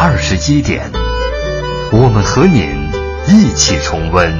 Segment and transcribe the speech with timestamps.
[0.00, 0.88] 二十一点，
[1.90, 2.88] 我们和您
[3.26, 4.32] 一起重温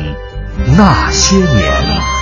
[0.77, 2.18] 那些年。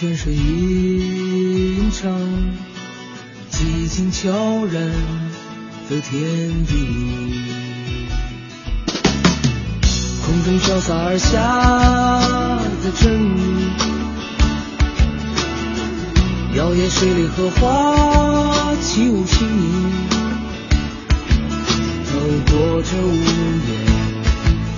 [0.00, 2.10] 泉水吟唱，
[3.52, 4.72] 寂静悄然
[5.90, 6.72] 的天地。
[10.24, 11.36] 空中潇洒而下
[12.82, 13.28] 的阵雨，
[16.56, 19.92] 摇曳水里荷花起舞轻盈，
[22.06, 22.18] 透
[22.50, 23.12] 过这屋
[23.68, 23.70] 檐，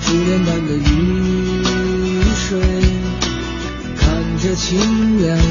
[0.05, 0.83] 珠帘般的雨
[2.35, 2.59] 水，
[4.43, 5.45] 着清凉的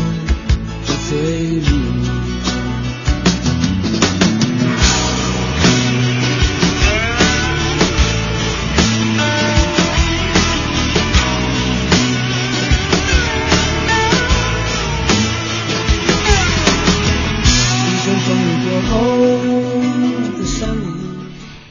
[1.08, 1.66] 嘴里。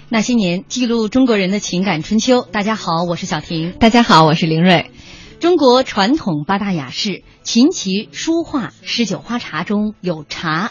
[0.09, 2.47] 那些年，记录中国人的情感春秋。
[2.51, 3.73] 大家好，我是小婷。
[3.79, 4.91] 大家好，我是林瑞。
[5.41, 10.71] 中国传统八大雅士，琴棋书画诗酒花茶中有茶；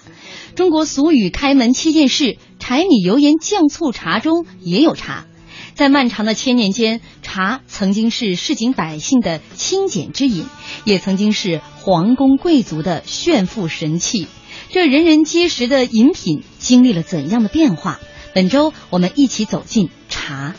[0.54, 5.26] 中国俗语开门七件事，柴米油盐酱醋茶中也有茶。
[5.74, 10.46] 在漫长的千年间，茶曾经是市井百姓的清简之饮，
[10.84, 14.28] 也曾经是皇宫贵族的炫富神器。
[14.70, 18.00] 这人人皆识的饮品，经历了怎样的变化？
[18.36, 20.54] 本周我们一起走进茶。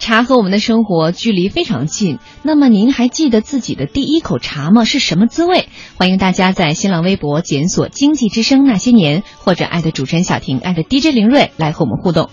[0.00, 4.84] 茶和我们的生活距离非常近，那么您还记得自己的第一口茶吗？
[4.84, 5.68] 是什么滋味？
[5.98, 12.30] 欢迎大家在新浪微博检索“经济之声那些年”或者艾特主持人小婷、艾特 DJ 林睿来和我们互动。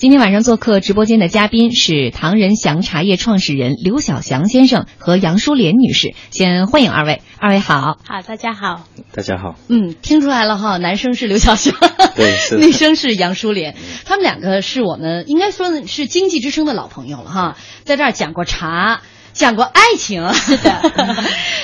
[0.00, 7.20] 今天晚上做客直播间的嘉宾是唐人祥茶叶创始人刘小祥先生和杨淑莲女士，先欢迎二位。
[7.36, 8.86] 二位好，好，大家好。
[9.12, 11.74] 大家好，嗯，听出来了哈，男生是刘晓祥，
[12.16, 19.02] 对 女生是杨淑莲，他们两个是我们应该说是经济之声的老朋友了哈，在这儿讲过茶。
[19.32, 20.82] 讲过爱情，是的，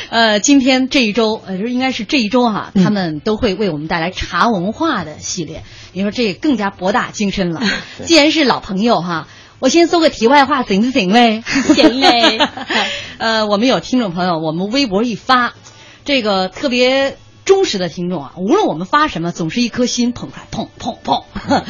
[0.08, 5.64] 呃，今天这一周，呃，应该是这一周哈、他们都会为我们带来茶文化的系列。
[5.96, 7.62] 你说这更加博大精深了。
[8.04, 9.28] 既然是老朋友哈，
[9.60, 11.42] 我先说个题外话，行不行嘞？
[11.74, 12.38] 行嘞。
[13.16, 15.54] 呃，我们有听众朋友，我们微博一发，
[16.04, 21.64] 这个特别忠实的听众啊，无论我们发什么，总是一颗心捧出来，砰砰砰。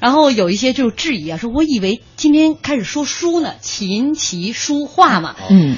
[0.00, 5.76] 然后有一些就质疑啊，说我以为今天开始说书呢，琴棋书画嘛，嗯，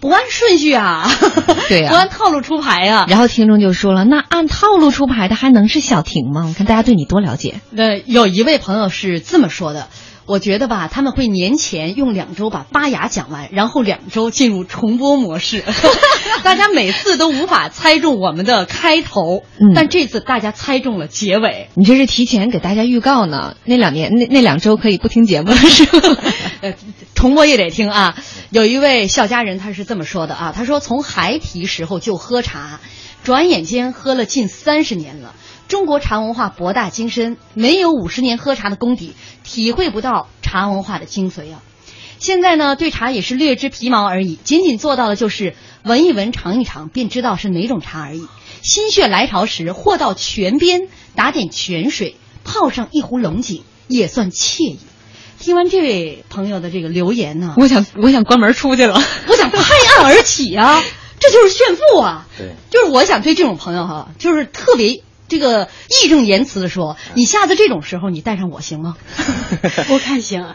[0.00, 1.08] 不按顺序啊，
[1.68, 3.06] 对呀不按套路出牌啊。
[3.08, 6.46] 然后听众就说了，那按套路出牌的还能是小婷吗？
[6.48, 7.60] 我看大家对你多了解。
[7.70, 9.88] 那有一位朋友是这么说的。
[10.28, 15.64] 我觉得吧，他们会年前用两周把八雅讲完，然后两周进入重播模式，
[16.44, 21.68] 大家每次都无法猜中我们的开头，嗯但这次大家猜中了结尾。
[21.74, 23.56] 你这是提前给大家预告呢？
[23.64, 26.22] 那两年那那两周可以不听节目了是吧？
[26.60, 26.74] 呃，
[27.14, 28.14] 重播也得听啊。
[28.50, 32.80] 有一位笑家人他是这么说的啊，他说从孩提时候就喝茶，
[33.24, 35.34] 转眼间喝了近三十年了。
[35.68, 39.12] 中国茶文化博大精深，没有五十年喝茶的功底，
[39.44, 41.62] 体会不到茶文化的精髓啊。
[42.18, 45.54] 现在呢，对茶也是略知皮毛而已，仅仅做到的就是
[45.84, 48.26] 闻一闻、尝一尝，便知道是哪种茶而已。
[48.62, 54.78] 心血来潮时，或到泉边打点泉水，泡上一壶龙井，也算惬意。
[55.38, 59.58] 听完这位朋友的这个留言呢，我想我想关门出去了，我想拍
[59.98, 60.82] 案而起啊，
[61.20, 62.26] 这 就是炫富啊！
[62.36, 65.68] 对，就是我想对这种朋友哈，就是特别这个
[66.02, 68.96] 义正言辞的说，你下次这种时候你带上我行吗？
[69.90, 70.54] 我看行。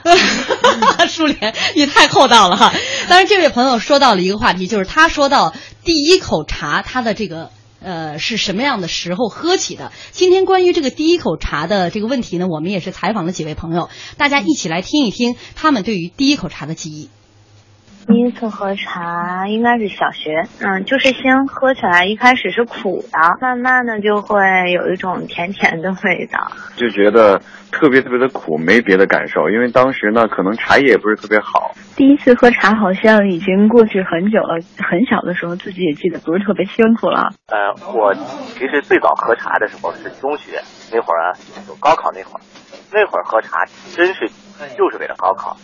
[1.07, 2.73] 舒莲，你太厚道了哈。
[3.07, 5.53] 当然，这位朋友说到了一个话题，就是他说到
[5.83, 7.51] 第一口茶，他的这个。
[7.85, 9.91] 呃，是什么样的时候喝起的？
[10.11, 17.09] 今天关于这个第一口茶的这个问题呢，我们也是采访了几位朋友，大家一起来听一听他们对于第一口茶的记忆。
[18.05, 24.39] 第一次喝茶应该是小学，嗯，就是先喝起来，一开始是苦的，慢慢的就会
[24.71, 27.39] 有一种甜甜的味道，就觉得
[27.71, 31.71] 特别特别的苦，没别的感受，因为当时呢，可能茶叶也不是特别好。
[31.95, 37.29] 第一次喝茶好像已经过去很久了，很小的时候自己也记得不是特别清楚了。
[37.47, 40.59] 呃，我其实最早喝茶的时候是中学
[40.91, 41.33] 那会儿啊，
[41.67, 42.41] 就高考那会儿，
[42.91, 43.65] 那会儿喝茶
[43.95, 44.27] 真是
[44.75, 45.56] 就是为了高考，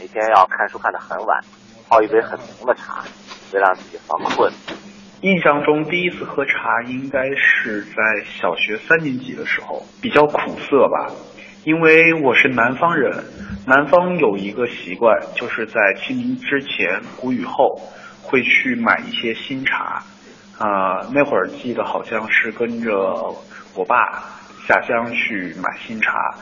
[0.00, 1.40] 每天要看书看得很晚。
[1.88, 3.04] 泡一杯很浓的茶，
[3.52, 4.52] 为让自己防困。
[5.20, 11.10] 印象中第一次喝茶应该是在小学三年级的时候，比较苦涩吧。
[11.64, 13.24] 因为我是南方人，
[13.66, 17.80] 南方有一个习惯，就是在清明之前、谷雨后，
[18.22, 20.02] 会去买一些新茶。
[20.58, 23.34] 啊，那会儿记得好像是跟着
[23.74, 24.22] 我爸
[24.68, 26.34] 下乡去买新茶。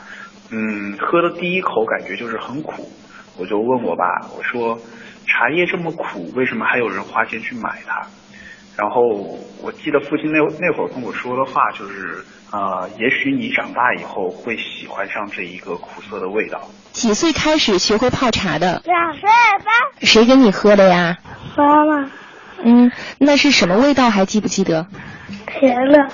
[0.51, 2.91] 嗯，喝的第一口感觉就是很苦，
[3.37, 4.05] 我就问我爸，
[4.37, 4.77] 我说。
[5.25, 8.07] 茶叶这么苦，为什么还有人花钱去买它？
[8.75, 9.01] 然后
[9.61, 16.69] 我记得父亲那那会儿跟我说的话就是，啊，也许你长大以后会喜欢上这一个苦涩的味道。
[16.91, 18.81] 几岁开始学会泡茶的？
[18.83, 19.67] 两岁半。
[20.01, 21.17] 谁给你喝的呀？
[21.55, 22.09] 妈妈。
[22.63, 24.09] 嗯，那是什么味道？
[24.09, 24.87] 还记不记得？
[25.45, 26.07] 甜的。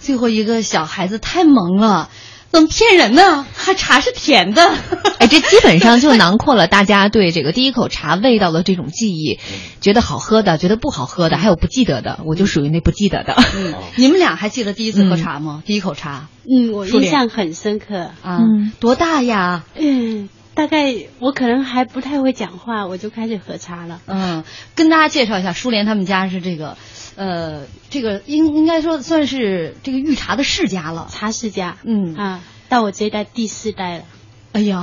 [0.00, 2.08] 最后一个小孩子太萌了。
[2.52, 3.46] 怎么骗人呢？
[3.54, 4.62] 还茶是甜的，
[5.18, 9.40] 哎，这基本上就囊括了大家对这个第一口茶味道的这种记忆，
[9.80, 13.34] 觉得好喝的，觉得不好喝的，还有不记得的，我就属于那不记得的。
[13.56, 15.62] 嗯， 你们俩还记得第一次喝茶吗？
[15.64, 16.28] 第一口茶？
[16.44, 18.40] 嗯，我印象很深刻啊。
[18.80, 19.64] 多大呀？
[19.74, 24.00] 嗯，大概我可能还不太会讲话，我就开始喝茶了。
[24.06, 24.44] 嗯，
[24.74, 26.76] 跟大家介绍一下，舒莲他们家是这个。
[27.16, 31.76] 呃，这个应应该说算是这个御茶的世家了，茶世家。
[31.84, 34.04] 嗯啊，到我这一代第四代了。
[34.52, 34.80] 哎呀，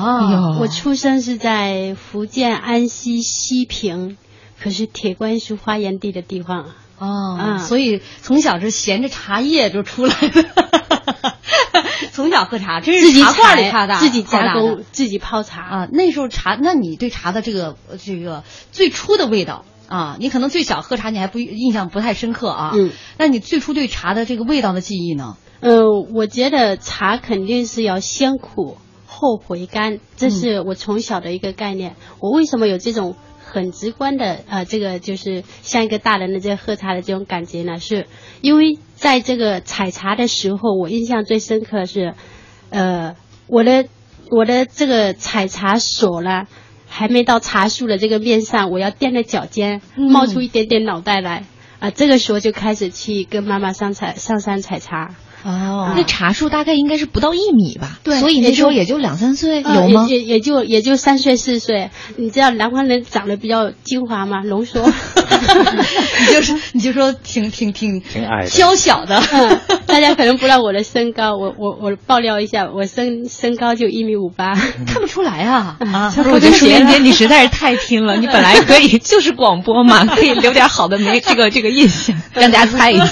[0.59, 4.17] 我出生是在福建安溪西平，
[4.59, 6.65] 可是铁观音花园地的地方
[6.97, 10.45] 哦，啊，所以从小是衔着茶叶就出来的，
[12.11, 15.87] 从小喝茶，这是茶罐里大，自己加工，自己泡茶啊。
[15.91, 19.65] 那时候茶，那你对茶的这个这个最初的味道？
[19.89, 22.71] 啊，你可能最小喝茶，你还不印象不太深刻啊。
[22.75, 25.35] 嗯，那你最初对茶的这个味道的记忆呢？
[25.61, 25.81] 呃，
[26.13, 28.77] 我觉得茶肯定是要先苦
[29.07, 31.95] 后回甘，这是我从小的一个概念。
[32.19, 37.79] 我为什么有这种很直观的呃，这个就是像一个大人的这喝茶的这种感觉呢？
[37.79, 38.05] 是
[38.41, 42.13] 因为在这个采茶的时候，我印象最深刻是，
[42.69, 43.15] 呃，
[43.47, 43.87] 我的
[44.29, 46.45] 我的这个采茶所呢。
[46.99, 51.45] 还没到茶树的这个面上，我要垫着脚尖，冒出一点点脑袋来
[51.79, 51.91] 啊！
[51.91, 55.15] 这个时候就开始去跟妈妈上采上山采茶。
[55.43, 57.99] 哦，那茶树大概应该是不到一米吧？
[58.03, 60.07] 对，所以那时候也就两三岁，有吗？
[60.09, 61.89] 也也就也就三岁四岁。
[62.17, 64.41] 你知道南方人长得比较精华吗？
[64.41, 64.85] 浓缩。
[66.27, 69.21] 你就说你就说挺挺挺挺矮娇小的。
[69.31, 76.13] 嗯，大家可能不知道我的身高，我我我爆料一下，我身身高就一米五八，看不出来啊啊！
[76.17, 83.05] 我觉得舒妍姐你实在是太拼了，你本来可以 就是广播嘛，可以留点好的没这个这个印象，让大家猜一下。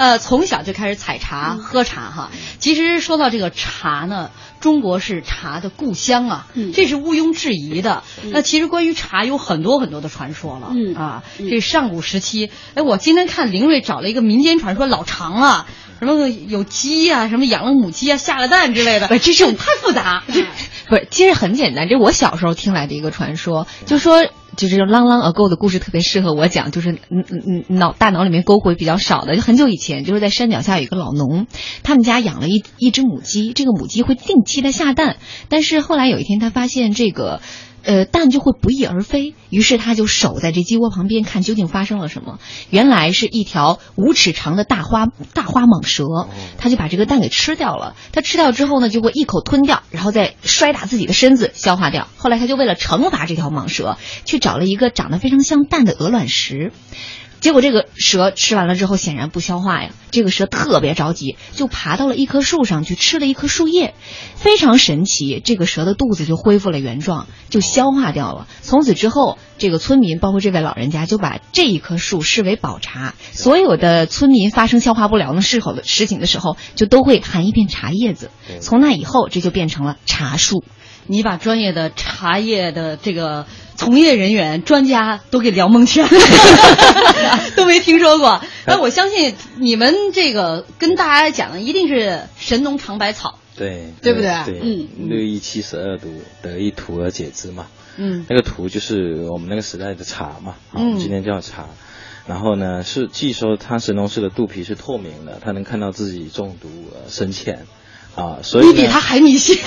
[0.00, 2.30] 呃，从小就开始采茶喝茶哈。
[2.58, 8.02] 其实说到这个茶呢，中国是茶的故乡啊，这是毋庸置疑的。
[8.32, 11.22] 那其实关于茶有很多很多的传说了啊。
[11.36, 15.66] 这上古时期，哎，我今天看林瑞找了一个民间传说，老长了，
[16.00, 19.06] 什么有鸡啊，什么养了母鸡啊，下了蛋之类的。
[19.18, 24.26] 这是太复杂，不是，其实很简单，这我小时候听来的一个传说，就说。
[24.56, 31.46] 就是《Long Long Ago》的故事特别适合我讲，就是嗯嗯嗯脑大脑里面沟回比较少的，就很久以前，就是在山脚下有一个老农，
[31.84, 35.16] 他们家养了一一只母鸡，这个母鸡会定期的下蛋，
[35.48, 37.40] 但是后来有一天他发现这个。
[37.82, 42.38] 呃，蛋就会不翼而飞，于是他就守在这鸡窝旁边看究竟发生了什么。
[42.70, 47.94] 原来是一条五尺长的大花大花蟒蛇，他就把这个蛋给吃掉了。
[48.12, 52.08] 他吃掉之后呢，就会一口吞掉，然后再摔打自己的身子消化掉。
[52.16, 56.72] 后来他就为了惩罚这条蟒蛇，去找了一个长得非常像蛋的鹅卵石。
[57.40, 59.90] 结果这个蛇吃完了之后，显然不消化呀。
[60.10, 63.94] 这个蛇特别着急，就爬到了一棵树上去吃了一棵树叶，
[64.34, 68.46] 非常神奇，这个蛇的肚子就恢复了原状，就消化掉了。
[68.60, 78.30] 从此之后，这个村民包括这位老人家就把这一棵树视为宝茶，所有的村民发生消化不良的事后的事情的时候，就都会含一片茶叶子。
[78.60, 80.64] 从那以后，这就变成了茶树。
[81.06, 83.46] 你把专业的茶叶的这个
[83.80, 86.10] 从业人员、专家都给聊蒙圈了，
[87.56, 88.38] 都没听说过。
[88.66, 94.28] 那我相信你们这个跟大家讲的一定是神农尝百草，对对不对？
[94.44, 97.68] 对，嗯，六一七十二毒，得一土而解之嘛。
[97.96, 101.64] 嗯，那个土就是我们那个时代的茶嘛，嗯，今天叫茶。
[102.26, 107.60] 然后呢，是据说他神农氏的肚皮是透明的，他能看到自己中毒呃深浅。
[108.16, 109.56] 啊，所以你比他还迷信。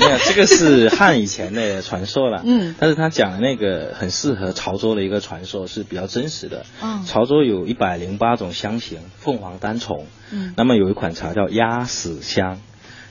[0.00, 2.42] 没有，这个是汉以前的传说了。
[2.44, 6.66] 嗯，但是他讲的那个很适合潮州的一个传说，是比较真实的。
[6.82, 10.06] 嗯，潮州有一百零八种香型，凤凰单丛。
[10.32, 12.60] 嗯，那么有一款茶叫鸭屎香，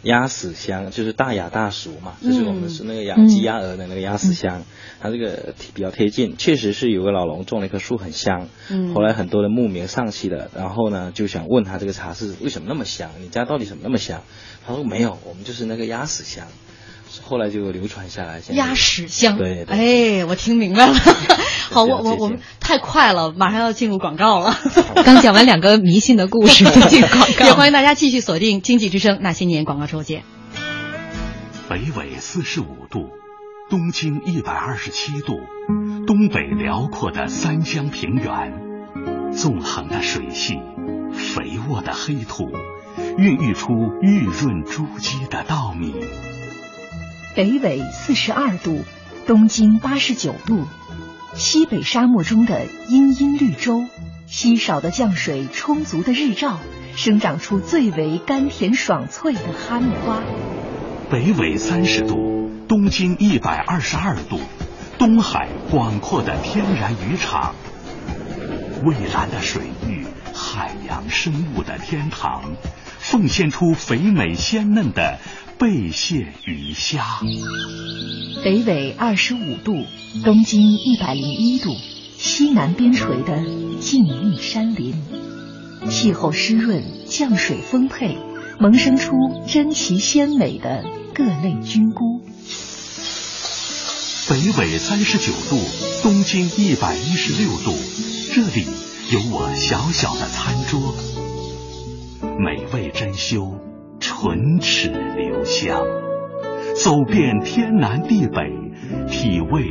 [0.04, 4.64] 鸭屎香就是大雅大俗嘛，就是我们是那个养鸡鸭鹅的那个鸭屎香。
[5.02, 13.12] 它这个比较贴近，确实是有个老农种了一棵树很香，嗯，后来很多的牧民上去了，然后呢就想问他这个茶是为什么那么香？
[13.22, 14.22] 你家到底怎么那么香？
[14.68, 16.48] 他说没有，我们就是那个鸭屎香，
[17.24, 18.42] 后来就流传下来。
[18.50, 20.94] 鸭屎香，对，哎，我听明白了。
[21.72, 24.58] 好，我我我们太快了，马上要进入广告了。
[25.04, 27.46] 刚讲完两个迷信的故事，进广告。
[27.46, 30.24] 也欢迎大家继续锁定《经济之声》那些年广告之后见。
[31.70, 33.10] 北纬四十五度。
[33.68, 35.40] 东经一百二十七度，
[36.06, 40.60] 东北辽阔的三江平原，纵横的水系，
[41.12, 42.44] 肥沃的黑土，
[43.18, 45.96] 孕育出玉润珠玑的稻米。
[47.36, 48.84] 北纬四十二度，
[49.26, 50.64] 东经八十九度，
[51.34, 53.84] 西北沙漠中的茵茵绿洲，
[54.28, 56.60] 稀少的降水，充足的日照，
[56.96, 60.22] 生长出最为甘甜爽脆的哈密瓜。
[61.10, 62.36] 北纬三十度。
[62.68, 64.40] 东经一百二十二度，
[64.98, 67.54] 东海广阔的天然渔场，
[68.84, 70.05] 蔚蓝的水域，
[70.36, 72.56] 海洋生物的天堂，
[73.00, 75.20] 奉献出肥美鲜嫩的
[75.58, 77.22] 贝蟹鱼虾。
[78.44, 79.86] 北纬二十五度，
[80.26, 81.74] 东经一百零一度，
[82.18, 83.46] 西南边陲的
[83.80, 85.02] 静谧山林，
[85.90, 88.18] 气候湿润，降水丰沛，
[88.60, 89.14] 萌生出
[89.48, 92.22] 珍奇鲜美的各类菌菇。
[94.28, 95.58] 北纬三十九度，
[96.04, 97.74] 东经一百一十六度，
[98.34, 98.66] 这里
[99.12, 100.80] 有我小小的餐桌，
[102.40, 103.54] 美味珍馐，
[104.00, 105.86] 唇齿留香，
[106.84, 108.52] 走遍天南地北，
[109.08, 109.64] 体味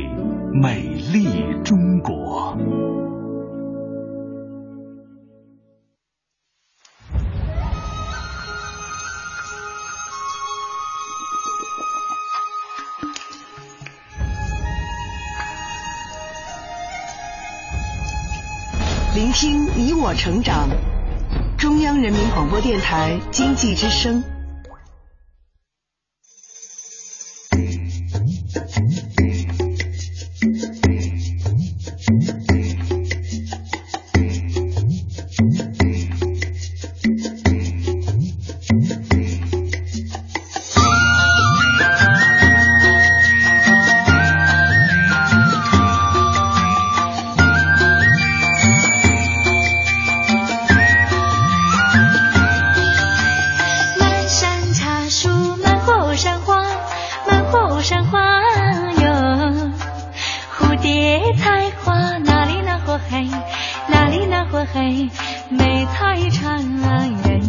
[0.53, 1.27] 美丽
[1.65, 2.57] 中国。
[19.35, 20.69] 听你我成长，
[21.57, 24.23] 中央人民广播电台经济之声。
[66.45, 67.41] 啊烂人。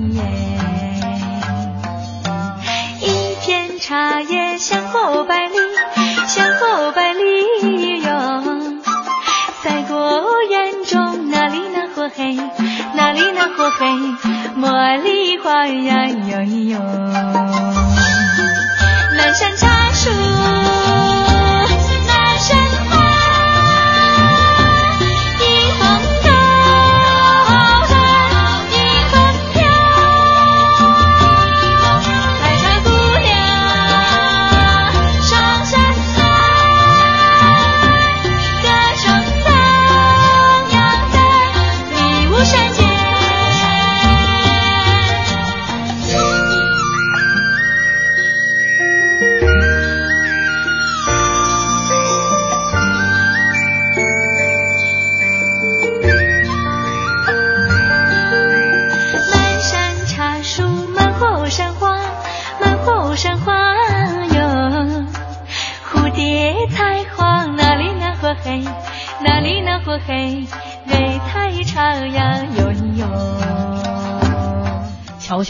[3.00, 3.04] 一
[3.42, 5.54] 片茶叶香过百里，
[6.26, 8.42] 香过百里哟，
[9.62, 12.36] 赛过眼中那里那火黑，
[12.94, 13.86] 那里那火黑，
[14.58, 16.80] 茉莉花呀哟哟，
[19.16, 20.75] 南山茶树。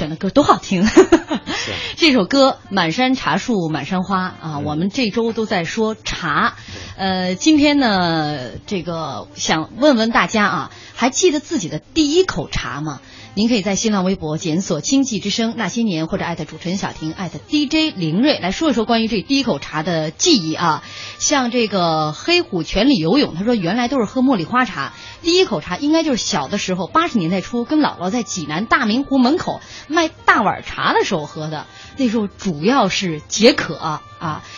[0.06, 0.86] 选的歌多好听！
[1.96, 6.54] 这首歌《满山茶树满山花》啊，我们这周都在说茶。
[6.96, 13.00] 呃，今天呢，这个想问问大家啊，还记得自己的第一口茶吗？
[13.34, 20.82] 您可以在新浪微博检索“经济之声那些年”或者艾特主持人小婷艾特 DJ 林睿来说一说关于这第一口茶的记忆啊。
[21.18, 31.66] 像这个黑虎泉里游泳，他说原来都是喝茉莉花茶，第一口茶应该就是小的时候八十年代初跟姥姥在济南大明湖门口卖大碗茶的时候喝的，
[31.98, 34.02] 那时候主要是解渴啊。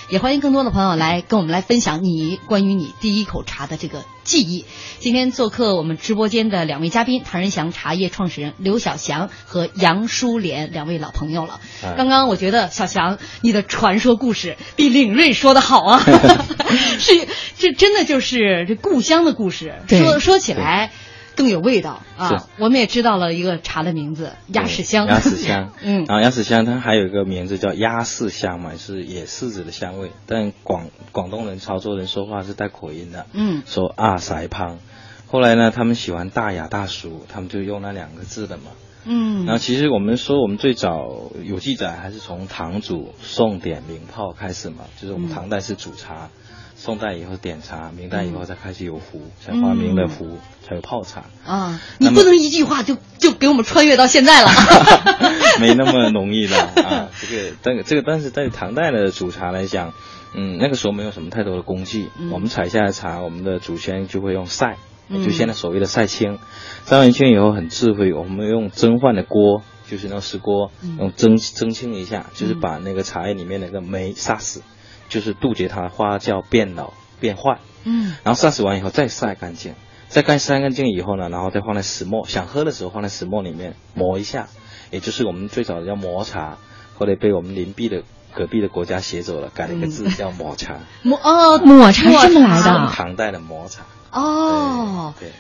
[0.09, 4.67] 也欢迎更多的朋友来跟我们来分享你关于你第一口茶的这个记忆。
[4.99, 11.61] 今天做客我们直播间的两位嘉宾，唐人祥茶叶创始人刘小祥和杨淑莲两位老朋友了。
[11.97, 16.05] 刚刚我觉得小祥你的传说故事比领瑞说的好啊，
[17.01, 20.93] 是这真的就是这故乡的故事，说说起来。
[21.39, 22.49] 更有味道啊！
[22.59, 25.07] 我们也知道了一个茶的名字——鸭屎香。
[25.07, 30.11] 鸭屎香， 嗯，然后鸭屎香它还有一个名字叫鸭柿香嘛，是野柿子的香味。
[30.27, 34.79] 但广广东人、潮州人说话是带口音的，嗯，说阿塞胖。
[35.29, 38.73] 后来呢，他们喜欢大雅大俗，他们就用那两个字的嘛，
[39.05, 39.47] 嗯。
[39.47, 46.31] 然后其实我们说，我们最早有记载还是从唐祖宋点名炮开始嘛，就是我们唐代是煮茶。
[46.81, 50.39] 宋代以后点茶，明代以后才开始有壶，才发明了壶，
[50.69, 51.25] 才有泡茶。
[51.47, 54.51] 啊，你不能一句话就就给我们穿越到现在了，
[55.61, 57.09] 没那么容易的啊。
[57.21, 59.95] 这个，但这个，但是在唐代的煮茶来讲，
[60.35, 64.77] 嗯，那个时候没有什么太多的工具，我们采下来茶，我们的祖先就会用晒，
[65.11, 66.39] 就现在所谓的晒青。
[66.85, 74.63] 晒完青以后很智慧，我们用蒸饭的锅，就是那石锅，用蒸蒸青一下，就是把那个茶叶里面那个霉杀死。
[75.11, 79.73] 就是杜绝它花叫变老变坏，嗯，然后杀死完以后再晒干净，
[80.09, 84.49] 再干晒干净以后呢，然后再放在石磨，想喝的时候放在石磨里面磨一下，
[84.91, 86.57] 也就是我们最早的叫磨茶，
[86.99, 95.31] 后来被我们邻壁的隔壁的国家写走了，改了一个字叫抹茶，抹哦抹茶是这么来的，唐代的抹茶，哦，对，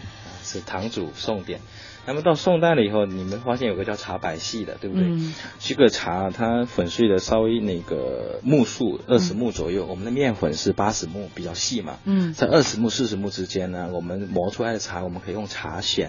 [0.45, 1.61] 是唐祖宋典。
[2.09, 5.05] 那么到宋代了以后，你们发现有个叫茶百戏的，对不对？
[5.05, 5.35] 嗯。
[5.59, 11.99] 这个茶它粉碎的稍微那个目数二十目左右，我们的面粉是八十目，比较细嘛。
[12.07, 12.33] 嗯。
[12.33, 16.09] 在二十目四十目之间呢，我们磨出来的茶，我们可以用茶筅，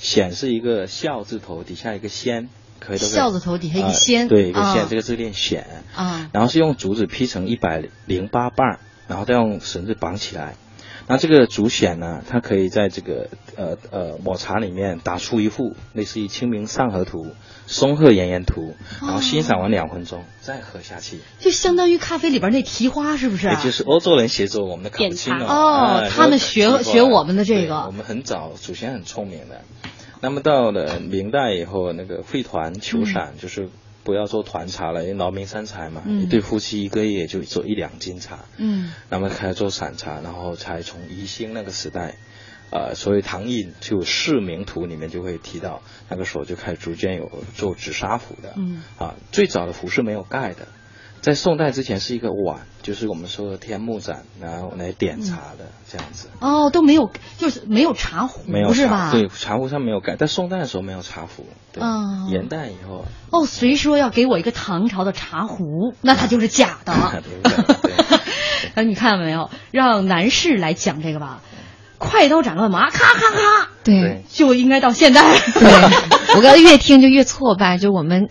[0.00, 2.48] 筅是一个孝字头底下一个仙，
[2.80, 5.64] 可以都笑字头底下一个仙，对，一个仙，这个字念显。
[5.94, 6.28] 啊。
[6.32, 10.56] 然后是用竹子劈成一百零八瓣，然后再用绳子绑起来。
[11.08, 17.24] 那这个竹筅呢，它可以在这个呃呃抹茶里面打出一幅类似于《清明上河图》
[17.66, 18.74] 《松鹤岩岩图》，
[19.06, 23.46] 然后欣赏完两分钟再喝下去，就相当于咖啡里边那提花，是不是？
[23.46, 29.62] 也就是欧洲人写作我们的卡布奇诺哦，他们学学我们的这个，我们很早祖先很聪明的。
[30.20, 33.68] 那么到了明代以后，那个会团求散就是。
[34.06, 36.02] 不要做团茶了，因为劳民伤财嘛。
[36.06, 38.44] 一对夫妻一个月就做一两斤茶。
[38.56, 38.92] 嗯。
[39.10, 42.14] 那么开始做散茶，然后才从宜兴那个时代，
[42.70, 48.54] 呃，所以唐寅就《市名图》里面就会提到，那个时候就开始逐渐有做紫砂壶的。
[48.56, 48.84] 嗯。
[48.96, 50.68] 啊，最早的壶是没有盖的。
[51.26, 56.28] 在宋代之前是一个碗，就是我们说的天目盏，然后来点茶的这样子。
[56.38, 59.10] 哦，都没有，就是没有茶壶，没有是吧？
[59.10, 60.14] 对，茶壶上没有盖。
[60.14, 61.82] 在宋代的时候没有茶壶，对。
[62.32, 63.06] 元代以后。
[63.32, 66.94] 哦，谁说要给我一个唐朝的茶壶，那它就是假的。
[68.76, 69.50] 那， 你看到没有？
[69.72, 71.42] 让男士来讲这个吧。
[71.98, 75.22] 快刀斩乱麻，咔咔咔，对，就应该到现在。
[75.54, 75.70] 对，
[76.36, 77.78] 我刚才越听就越挫败。
[77.78, 78.28] 就我们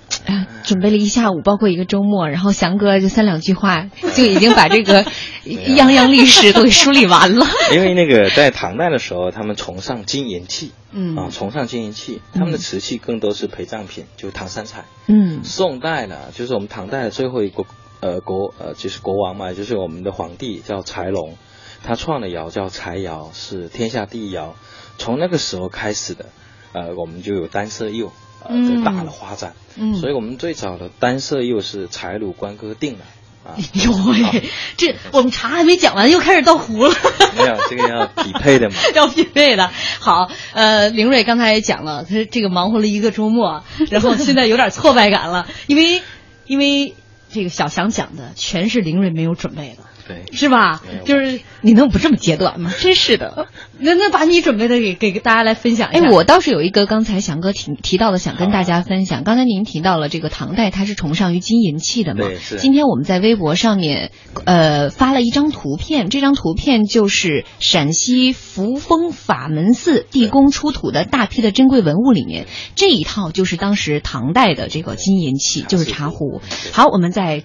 [0.64, 5.04] 准备了一下午，包括一个周末，然后翔哥就三两句话就已经把这个
[5.46, 7.46] 泱泱历史都给梳理完了。
[7.74, 14.86] 因为那个在唐代的时候，他们崇尚金银器，嗯啊，崇尚金银器，他们的瓷器更多是陪葬品，就唐三彩。
[15.08, 17.64] 嗯，宋代呢，就是我们唐代的最后一个
[18.02, 21.36] 呃国呃就是国王嘛，就是我们的皇帝叫柴龙。
[21.84, 24.56] 他创的窑叫柴窑，是天下第一窑。
[24.98, 26.26] 从那个时候开始的，
[26.74, 28.12] 呃，我们就有单色釉，
[28.44, 29.54] 呃，就大的发展。
[29.76, 33.04] 嗯，所以我们最早的单色釉是柴鲁官哥定的。
[33.46, 36.96] 啊， 呦喂，这我们茶还没讲完，又开始倒壶了。
[37.38, 38.76] 没有，这个要匹配的嘛。
[38.96, 39.70] 要匹配的。
[40.00, 46.02] 好，呃，凌瑞刚才也讲了，他这个忙活了一个周末，然后现在有点挫败感了，因为
[46.48, 46.96] 因为
[47.32, 49.84] 这个小翔讲的全是凌瑞没有准备的。
[50.08, 50.82] 对，是吧？
[51.06, 52.72] 就是你能不这么截短吗？
[52.80, 53.48] 真是的。
[53.80, 56.04] 那那把你准备的给给大家来分享一下。
[56.06, 59.24] 哎，我倒是有一个刚才翔哥提提到的，想跟大家分享。
[59.24, 62.28] 刚才您提到了这个唐代，它是崇尚于金银器的嘛？
[62.28, 62.58] 对，是。
[62.58, 64.12] 今天我们在微博上面，
[64.46, 76.42] 呃，发了一张图片，这张图片就是陕西扶风法门寺地宫出土的大批的珍贵文物里面，这一套就是当时唐代的这个金银器，就是茶壶。
[76.72, 77.44] 好，我们再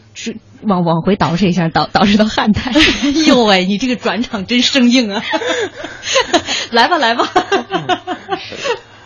[0.62, 2.62] 往往回倒饬一下，倒倒饬到汉代。
[2.72, 5.22] 哎呦喂，你这个转场真生硬啊！
[6.72, 7.30] 来吧，来吧。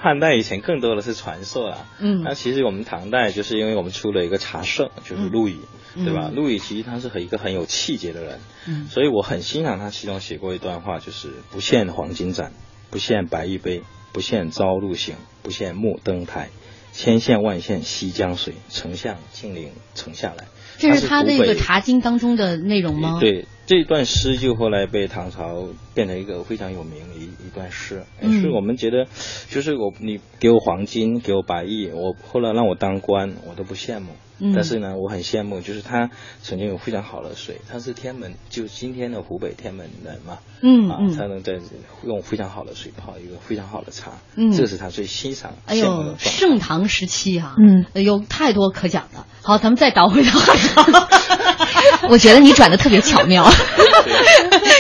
[0.03, 5.59] 汉代以前更多的是传授啊，嗯，那其实我们唐代就是因为我们出了一个茶圣，就是陆羽，
[5.95, 6.31] 对吧？
[6.31, 12.53] 陆羽其实他是很一个很有气节的人，嗯，所以我很欣赏他其中写过一段话，就是不羡黄金盏，
[12.91, 16.51] 不羡白玉杯，不羡朝露行，不羡暮登台，
[16.93, 20.45] 千羡万羡西江水，丞相金陵城下来。
[20.79, 23.19] 这是他那个《茶经》当中的内容吗？
[23.21, 28.05] 对，这段诗就后来被唐朝变成一个非常有名的一一段诗。
[28.21, 29.07] 嗯，是我们觉得，
[29.49, 34.13] 就是我你给我黄金，给我百亿，我后来让我当官，我都不羡慕。
[34.41, 36.11] 嗯，但是呢，我很羡慕，就是他
[36.43, 40.39] 曾经有非常好的水，他是天门，就今天的湖北天门人嘛。
[40.61, 41.55] 嗯啊，他能在
[42.05, 44.13] 用非常好的水泡一个非常好的茶。
[44.37, 45.55] 嗯，这是他最欣赏。
[45.67, 49.25] 哎呦，盛唐时期啊，嗯，有太多可讲的。
[49.43, 51.24] 好，咱们再倒回到汉朝。
[52.11, 53.51] 我觉得你转的特别巧妙，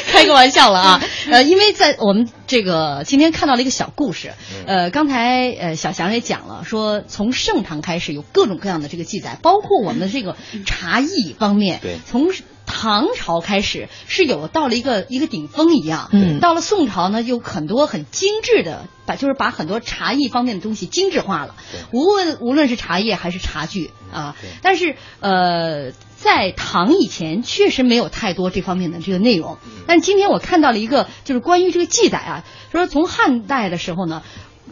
[0.06, 1.02] 开个玩笑了啊。
[1.30, 4.32] 呃，因为在我们这个今天看到了一个小故事，
[4.66, 12.32] 呃，刚才呃小翔也讲了，说从盛唐开始有各种各样的这个记载，包括我们的这个茶艺方面，对，从
[12.66, 21.54] 唐朝开始是有到了一个一个顶峰一样，嗯，到了宋朝呢，有很多很精致的，把就是把很多茶艺方面的东西精致化了，
[21.92, 25.92] 无论无论是茶叶还是茶具啊，但是呃。
[26.24, 29.58] 在唐以前，确实没有太多这方面的这个内容。
[29.86, 34.22] 但今天我看到了一个，就是关于这个记载啊，说从汉代的时候呢，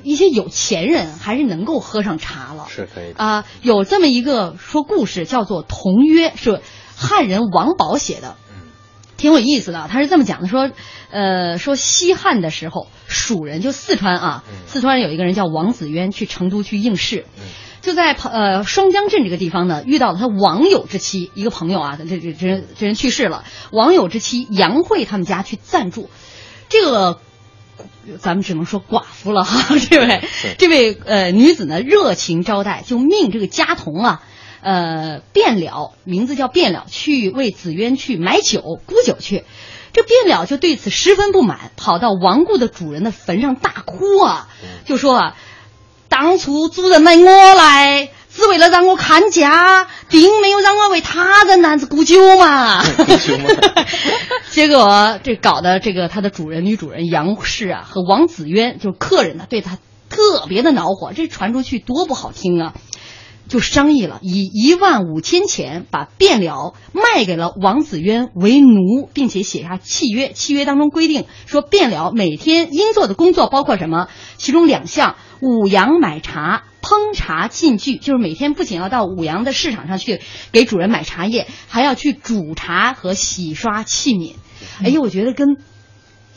[0.02, 2.66] 一些有钱人还是能够喝上茶了。
[2.70, 6.62] 是可以啊，有这么一个说故事，叫做《同约》，是
[6.96, 8.36] 汉人王宝写的，
[9.18, 9.88] 挺有意思的。
[9.90, 10.70] 他是这么讲的，说，
[11.10, 17.26] 呃，说西汉的时候，蜀人就四川啊，四川有一个人叫王子渊，去成都去应试。
[17.82, 26.08] 就在呃双江镇这个地方呢，遇到了他网友之妻一个朋友啊，这这这人这人去世了，网友之妻杨慧他们家去暂住，
[26.68, 27.18] 这个
[28.20, 30.22] 咱们只能说寡妇了哈， 这位
[30.58, 34.22] 这位呃女子呢热情招待，就命这个家童啊，
[34.60, 39.42] 呃卞了名字叫卞了，去为紫渊去买酒沽酒去，
[39.92, 44.48] 这卞了就对此十分不满，跑到亡故的主人的坟上大哭啊，
[44.84, 45.36] 就说啊。
[46.22, 52.80] 当初主人买我来，只为了让我看家，并没有让我为他人男子沽酒嘛。
[54.48, 61.12] 结果这搞的这个他的主人女主人杨氏啊和王子渊就是客人呢，对他特别的恼火。
[61.12, 62.74] 这传出去多不好听啊！
[63.48, 70.32] 就商议了，以一万五千钱把卞了卖给了王子渊为奴，并且写下契约。
[70.32, 74.08] 契约当中规定说，卞了每天应做的工作包括什么？
[74.36, 75.16] 其中两项。
[75.44, 80.20] 五羊买茶、烹茶进具，就是每天不仅要到五羊的市场上去
[80.52, 84.34] 给主人买茶叶，还要去煮茶和洗刷器皿。
[84.84, 85.56] 哎呦，我觉得跟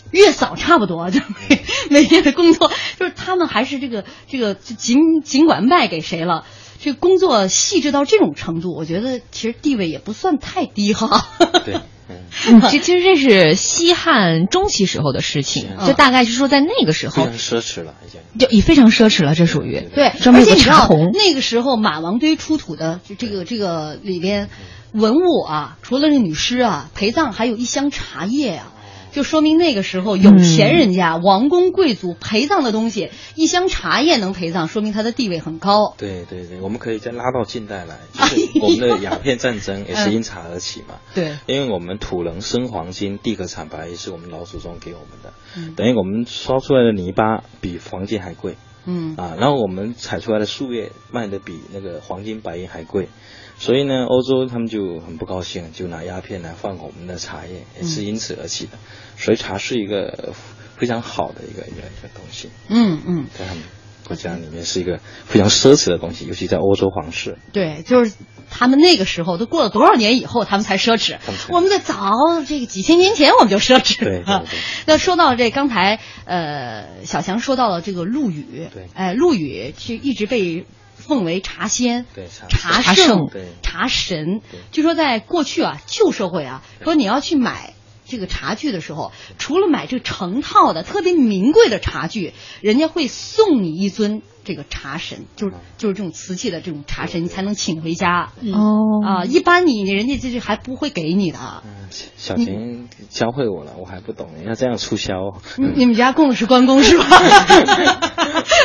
[0.10, 6.44] 月嫂差不多，就每每天的工作，就是他们还是这个这个尽尽管卖给谁了，
[6.82, 11.28] 这工作细致到这种程度，我觉得其实地位也不算太低哈。
[11.66, 11.80] 对。
[12.48, 20.12] 嗯， 这其实这是西汉中期时候的事情，就大概是说在那个时候，非常奢侈了，已经就已非常奢侈了，这属于对。
[20.22, 24.50] 专门有个茶红，那个时候马王堆出土的这个这个里边
[24.92, 28.72] 文物啊，除了这女尸啊陪葬，还有一箱茶叶啊。
[29.16, 35.96] 就说明那个时候有钱人家、王公贵族陪葬的东西，一箱茶叶能陪葬，说明他的地位很高。
[35.98, 40.96] 对对对，我们可以再拉到近代来， 就是我们的鸦片战争也是因茶而起嘛。
[41.14, 45.32] 对，因为我们土能生黄金，地可产白，也是我们老祖宗给我们的。
[45.56, 48.58] 嗯，等于我们烧出来的泥巴比黄金还贵。
[48.86, 53.08] 嗯啊，然后我们采出来的树叶卖的比那个黄金白银还贵。
[53.58, 58.72] 所以呢，欧洲他们就很不高兴，就拿鸦片来换我们的茶叶，也是因此而起的。
[58.74, 58.80] 所
[59.34, 60.34] 以茶是一个
[60.78, 62.50] 非常好的一个一个一个东西。
[62.70, 63.64] 嗯嗯，在他们
[64.06, 67.38] 国家里面是一个非常奢侈的东西，尤其在欧洲皇室。
[67.54, 68.14] 对，就是
[68.50, 71.18] 他们那个时候都过了多少年以后，他们才奢侈。
[71.50, 72.14] 我们在早
[72.48, 74.00] 这个几千年前我们就奢侈。
[74.00, 74.60] 对对对。
[74.86, 80.66] 那说到这，刚才呃小强说到了这个陆羽，对，哎，陆羽是一直被。
[80.98, 84.42] 奉为茶仙、对茶圣对茶神。
[84.72, 87.76] 据说在过去啊，旧社会啊，说你要去买。
[88.08, 98.32] 这个茶具的时候，除了买这成套的特别名贵的茶具，人家会送你一尊这个茶神，就是就是这种瓷器的这种茶神，你才能请回家。
[98.54, 101.40] 哦啊，一般你人家这是还不会给你的。
[102.18, 105.14] 小琴教会我了，我还不懂，要这样促销。
[105.58, 107.06] 你你们家供的是关公是吧？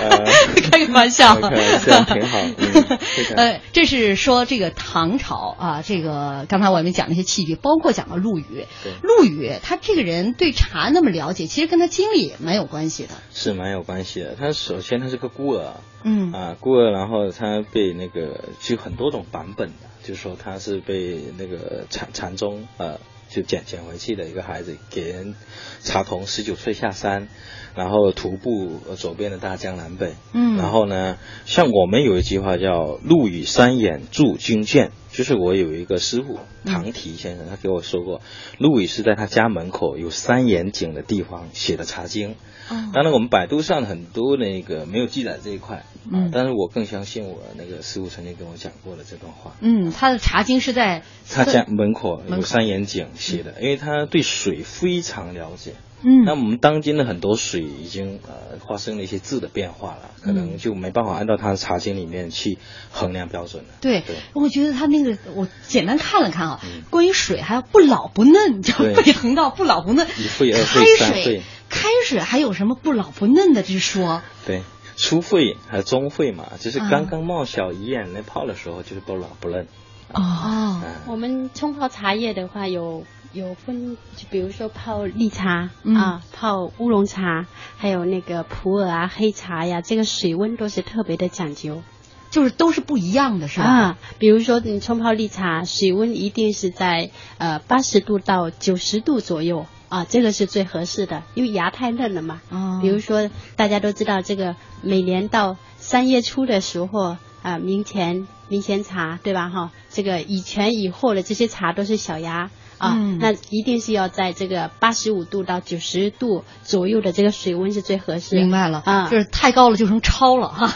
[0.71, 2.39] 开个玩笑，开玩笑挺好。
[2.41, 2.99] 嗯
[3.37, 8.67] 呃，这是说这个唐朝啊，这个刚才我们讲那些器具，包括讲了陆羽。
[9.03, 13.11] 陆羽他这个人对茶那么了解，其实跟他经历也蛮有关系的。
[13.33, 14.35] 是蛮有关系的。
[14.39, 15.70] 他首先他是个孤儿，
[16.03, 25.35] 嗯啊孤儿，然后他被那个就很多种版本的，就是说他是被那个禅禅宗呃就捡捡回去的一个孩子，给人
[25.83, 27.29] 茶童十九岁下山，
[27.77, 30.15] 然后徒步呃走遍了大江南北。
[30.33, 38.21] 嗯然后呢，像我们有一句话叫“陆羽三眼铸军舰”，就是我有一个师傅唐提先生，他给我说过，
[38.59, 42.31] 陆羽是在他家门口有三眼井的地方写的《茶经》。
[42.71, 46.25] 哦当然，我们百度上很多那个没有记载这一块，嗯。
[46.25, 49.53] 啊，但是我更相信我那个师傅曾经跟我讲过的这段话。
[49.61, 55.75] 嗯，他的茶经是在他家门口有三眼井写的，因为他对水非常了解。
[56.03, 56.25] 嗯。
[56.25, 62.59] 那我们当今的很多水已经呃发生了一些质的变化了，可能就没办法按照他的茶经里面去
[62.91, 63.71] 衡量标准了。
[63.81, 64.03] 对，
[64.33, 66.83] 我觉得他那个我简单看了看啊，嗯。
[66.89, 68.95] 关于水还要不老不嫩，叫对。
[69.03, 70.07] 背横道不老不嫩。
[70.07, 74.21] 一沸二开沸三水沸，开水还有什么不老不嫩的之说？
[74.45, 74.63] 对，
[74.97, 79.67] 初沸还有中沸嘛，就是啊刚刚冒小一眼那泡的时候，就是不老不嫩。
[80.13, 91.83] 哦，我们冲泡茶叶的话有有分，就比如说泡绿茶、嗯啊，泡乌龙茶，还有那个普洱啊、黑茶呀，这个水温都是特别的讲究。
[92.31, 93.67] 就是都是不一样的，是吧？
[93.67, 102.41] 啊，比如说你冲泡绿茶，水温一定是在呃八十度到九十度左右啊，这个是最合适的，因为芽太嫩了嘛。
[102.49, 109.51] 哦比如说大家都知道，这个每年到三月初的时候啊，明前明前茶对吧？
[109.51, 112.51] 哈，这个以前以后的这些茶都是小芽。
[112.81, 118.37] 啊，嗯那一定是要在这个八十五度到九十度左右的这个水温是最合适。
[118.37, 120.73] 明白了啊，就是太高了就成超了哈。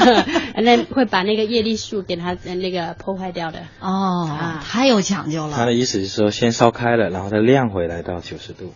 [0.56, 3.60] 那会把那个叶绿素给它呃那个破坏掉的。
[3.80, 5.54] 哦，啊太有讲究了。
[5.54, 8.72] 他的意思是说，先烧开了，然后再晾回来到九十度，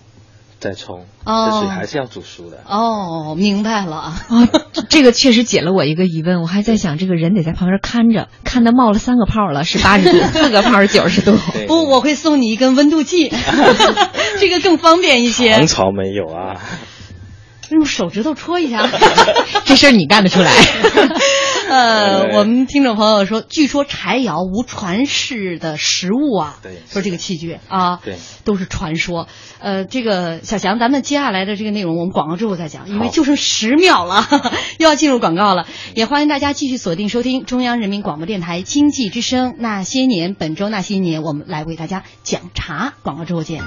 [0.60, 1.06] 再冲。
[1.24, 2.58] 哦这水还是要煮熟的。
[2.66, 4.14] 哦，明白了
[4.88, 6.42] 这个确实解了我一个疑问。
[6.42, 11.36] 我还在想，这个人得在旁边看着，看他冒了三个泡了，是八十度， 四个泡是九十度。
[11.66, 13.28] 不，我会送你一根温度计，
[14.40, 15.54] 这个更方便一些。
[15.54, 16.60] 唐朝没有啊。
[17.70, 18.88] 用手指头戳一下，
[19.66, 20.52] 这事儿你干得出来？
[21.68, 29.26] 呃，我们听众朋友说，据说柴窑无传世的实物啊，对，说这个器具啊，对，都是传说。
[29.58, 34.26] 呃，这个小翔，咱们接下来的这个内容，我们广告之后再讲，因为就剩十秒了，
[34.78, 35.66] 又要进入广告了。
[35.94, 42.94] 也欢迎大家继续锁定收听中央人民广播电台经济之声《那些年》，本周《那些年》，我们来为大家讲茶。
[43.02, 43.60] 广告之后见。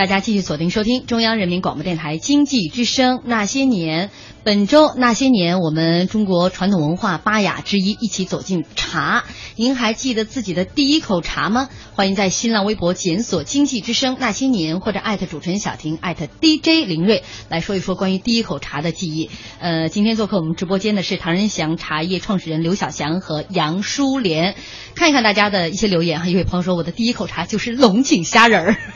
[0.00, 4.08] 大家继续锁定收听中央人民广播电台经济之声《那些年》。
[4.42, 9.24] 本周《那些年》，我们中国传统文化八雅之一，一起走进茶。
[9.56, 11.68] 您还记得自己的第一口茶吗？
[11.94, 19.30] 欢迎在新浪微博检索“经济之声那些年”或者艾特主持人小婷艾特 DJ 林睿来说一说关于第一口茶的记忆。
[19.60, 24.56] 呃，今天做客我们直播间的是唐人祥茶叶创始人刘小祥和杨淑莲。
[24.94, 28.76] 看一看大家的一些留言哈，一位朋友说我的第一口茶就是龙井虾仁儿。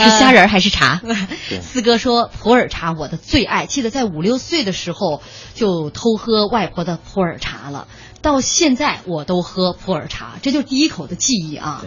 [0.00, 1.02] 是虾仁儿还是茶？
[1.60, 5.22] 四哥说普洱茶我的最爱，记得在五六岁的时候
[5.54, 7.88] 就偷喝外婆的普洱茶了，
[8.22, 11.84] 到现在我都喝普洱茶，这就是第一口的记忆啊。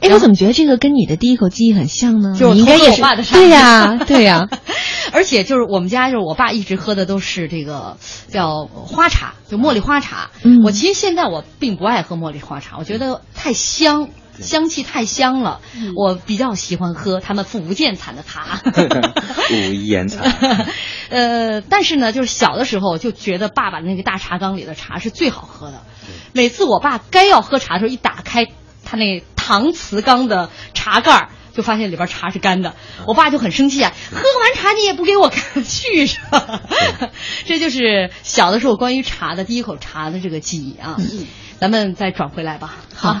[0.00, 2.34] 哎，我怎么觉得这个跟你的第一口记忆很像呢？
[2.38, 3.36] 就是你应该也是我爸的茶。
[3.36, 4.48] 对呀， 对呀。
[5.12, 7.96] 而且就是我们家就是我爸一直喝的都是这个
[8.28, 10.30] 叫花茶，就茉莉花茶。
[10.42, 14.08] 嗯我其实现在我并不爱喝茉莉花茶，我觉得太香。
[14.42, 15.60] 香气太香了，
[15.96, 18.60] 我比较喜欢喝他们福建产的茶。
[19.50, 20.24] 武夷岩茶，
[21.10, 25.82] 呃，但是呢，就是小的时候就觉得爸爸那个大茶缸里的茶是最好喝的。
[26.32, 28.46] 每次我爸该要喝茶的时候，一打开
[28.84, 32.74] 他那搪瓷缸的茶盖儿，就发现里边茶是干的。
[33.06, 36.20] 我爸就很生气啊，喝完茶你也不给我看续上。
[37.46, 40.96] 这就是小的时候关于茶的第一口茶的这个记忆啊。
[41.60, 42.74] 咱们再转回来吧。
[42.94, 43.20] 好，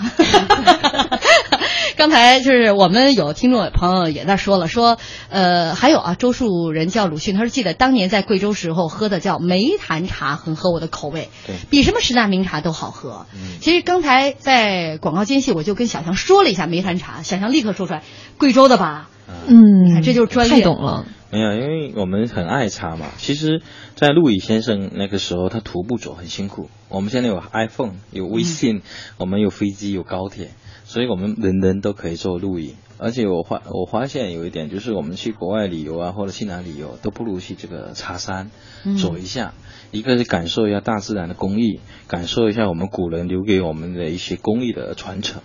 [1.96, 4.96] 刚才就是我们有听众朋友也在说了，说
[5.28, 11.28] 呃还有啊，周树人叫鲁迅，他说记得当年在贵州时候喝的叫梅坛茶，很合我的口味，
[11.68, 13.26] 比什么十大名茶都好喝。
[13.60, 18.02] 其实刚才在广告间隙，我就跟小强说了一下梅坛茶，小强立刻说出来，
[18.38, 19.10] 贵州的吧？
[19.46, 21.04] 嗯，这就是专业，太懂了。
[21.32, 23.06] 没有，因为我们很爱茶嘛。
[23.18, 23.62] 其实，
[23.94, 26.68] 在陆羽先生那个时候，他徒步走很辛苦。
[26.88, 28.82] 我们现在有 iPhone，有微信，嗯
[29.18, 30.50] 我们有飞机，有高铁，
[30.84, 32.74] 所以我们人人都可以做陆羽。
[32.98, 38.50] 而且我发我发现有一点，就是我们去国外旅游啊，或者去哪旅游，都不如去这个茶山
[38.84, 39.54] 嗯走一下。
[39.92, 45.42] 一个是感受一下大自然的工艺，感受一下我们古人留给我们的一些工艺的传承，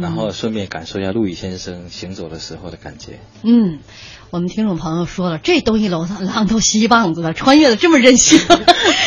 [0.00, 3.18] 然后顺便感受一下陆羽先生行走的时候的感觉。
[3.42, 3.78] 嗯，
[4.30, 8.38] 我们听众朋友说了，这东西楼上浪头稀棒子的，穿越的这么任性，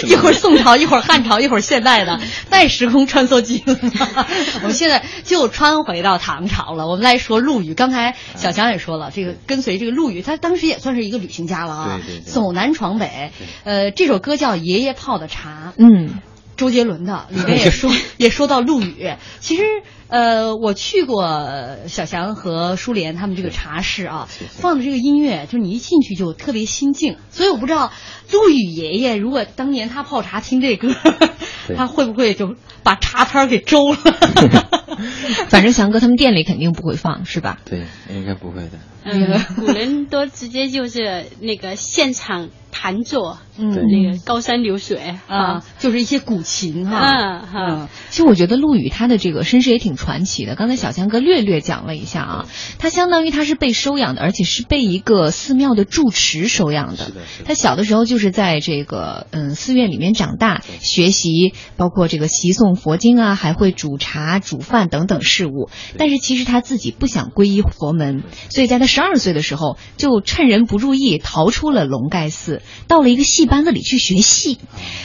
[0.04, 3.64] 一会儿宋朝，一会儿汉朝，一会儿现代的，带时空穿梭机。
[3.66, 6.88] 我们现在就穿回到唐朝了。
[6.88, 13.32] 我们来说陆羽，刚才小强也说了，这个跟随这个陆羽，他当时也算是一个旅行家了啊，对对对走南闯北。
[13.64, 15.74] 呃，这首歌叫《爷爷泡的茶》。
[15.84, 16.22] 嗯。
[16.58, 19.64] 周杰伦的里面也说也说到陆羽，其实
[20.12, 27.92] 呃我去过小翔和舒莲他们这个茶室啊，放的这个音乐，就是你一进去就特别心静，所以我不知道
[28.32, 30.94] 陆羽爷爷如果当年他泡茶听这歌，
[31.78, 33.98] 他会不会就把茶摊给周了？
[35.48, 37.58] 反正翔哥他们店里肯定不会放，是吧？
[37.64, 38.72] 对，应该不会的。
[39.04, 47.00] 嗯，古人都直接就是那个现场弹奏，嗯那个高山流水啊，就是一些古琴哈。
[47.02, 50.56] 嗯嗯，其实我觉得陆羽他的这个身世也挺传奇的。
[50.56, 52.46] 刚才小强哥略略讲了一下啊，
[52.80, 57.12] 他相当于他是被收养的，而且是被一个寺庙的住持收养的。
[57.46, 65.70] 他小的时候就是在这个嗯寺院里面长大，学习包括这个习诵佛经啊，还会煮茶、煮饭等等事务。
[66.00, 74.58] 但是其实他自己不想皈依佛门，所以在他十二岁的时候，就趁人不注意逃出了龙盖寺，到了一个戏班子里去学戏。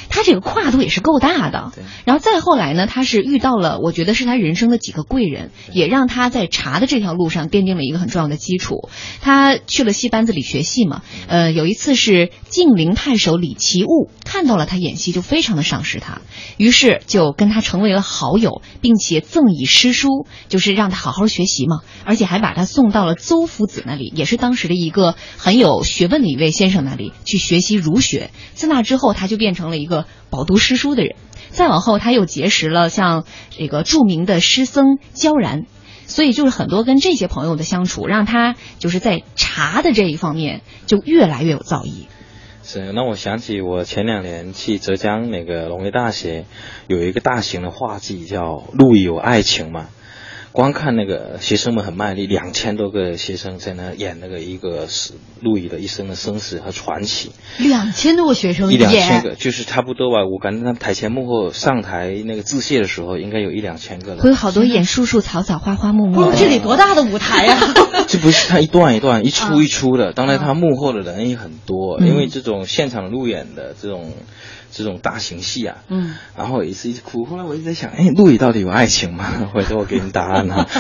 [0.09, 1.73] 他这个跨度也是够大的。
[2.05, 8.89] 然后再后来呢，他是遇到了，我觉得是他人生的几个贵人，也让他在茶的这条路上奠定了一个很重要的基础。
[9.21, 16.21] 他去了戏班子里学戏嘛，呃，有一次是晋陵太守李奇物看到了他演戏，就非常的赏识他，
[16.57, 28.31] 于是就跟他成为了好友，并且赠以诗书，就是让他好好学习嘛，而且还把他送到了邹夫子那里，也是当时的一个很有学问的一位先生那里去学习儒学。
[28.55, 31.17] 自那之后，他就变成了一个饱读诗书的人。
[31.57, 35.65] 再往后，他又结识了像这个著名的诗僧焦然，
[36.07, 42.09] 所以就是很多跟这些朋友的相处，让他就是在茶的这一方面就越来越有造诣。
[42.63, 46.45] 是，那我想起我前两年去浙江那个农业大学，
[46.89, 48.43] 有一个大型的话剧叫
[48.73, 49.87] 《路易有爱情》嘛。
[50.57, 57.31] 光看那个学生们很卖力，两千多个学生在那演那个一个是陆羽的一生的生死和传奇。
[57.59, 60.25] 两千多个学生一两千个，就是差不多吧。
[60.25, 64.23] 我感觉他们台前幕后上台那个致谢的时候，应该有一两千个了。
[64.23, 66.37] 会有好多演树树草草花花木木的。
[66.39, 67.75] 这得多大的舞台呀、啊？
[68.09, 74.11] 这不是他一段一段一出一出的，当然他幕后的人也很多，因为这种现场路演的这种
[74.71, 75.79] 这种大型戏啊。
[75.89, 76.15] 嗯。
[76.37, 79.25] 然后有一次一直哭，后来我一直在想，哎，陆羽到底有爱情吗？
[79.53, 80.67] 回头我给你答案啊。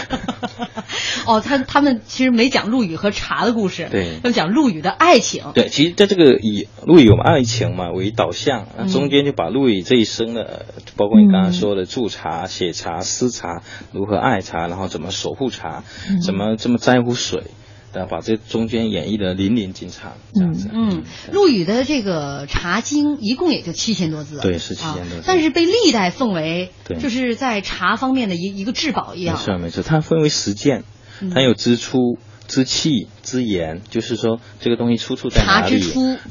[1.26, 5.42] 哦，他他们其实没讲陆羽和茶的故事，对，他们讲陆羽的爱情。
[5.54, 10.66] 对，其实在这个以陆羽有爱情嘛为导向，那中间就把陆羽这一生的，
[10.96, 13.62] 包括你刚刚说的筑茶、写茶、思茶，
[13.92, 17.44] 如何爱茶，然后怎么守护茶，嗯怎么这么在乎水。
[17.96, 20.00] 然后把这中间演绎的淋漓尽致，
[20.34, 20.68] 这样子。
[20.70, 29.38] 嗯，陆羽的这个《茶经》一共也就七千多字，对，是七千多字、啊，但是被历代奉为对，就是在茶方面的一一个至宝一样。
[29.38, 30.84] 没错没错，它分为十件，
[31.22, 32.18] 嗯它有支出。
[32.46, 35.80] 之气之言，就是说这个东西出处在哪里？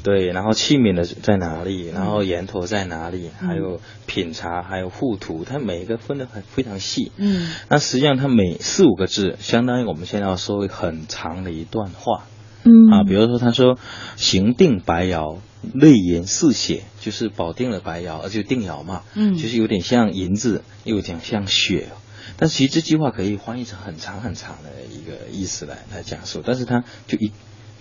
[0.04, 1.88] 对，然后器皿的在哪里？
[1.88, 3.30] 然后源头在哪里？
[3.42, 7.12] 嗯、还有品茶，还有护图，它每一个分的很非常细。
[7.18, 12.26] 嗯，那实际上它每四五个字，相当于我们现在要说很长的一段话。
[12.68, 13.78] 嗯啊，比如说他说
[14.18, 15.38] “行定白窑，
[15.72, 21.90] 泪颜似血”，就是保定的白窑，而且定窑嘛，嗯，就是有点像银子，又有点像血。
[22.38, 27.32] 但其实这句话可以翻译成很长很长的一个意思来来讲述，但是它就一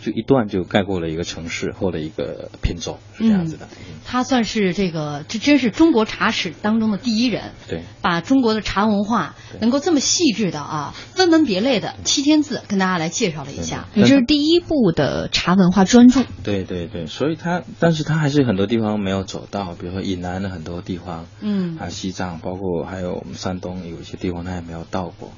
[0.05, 3.67] 就一段就概括了一个城市或者一个品种，是这样子的。
[3.71, 7.53] 嗯、他算是这个，这真是中国茶史当中的第一人。
[7.69, 13.89] 对，把中国的茶文化能够这么细致的啊，分门别类的七千字跟大家来介绍了一下。
[13.95, 16.23] 这是第一部的茶文化专著。
[16.43, 25.33] 对对对，所以他，但是他还是很多地方没有走到，比如说以南的很多地方，嗯，啊，西藏，包括还有我们山东有一些地方他也没有到过。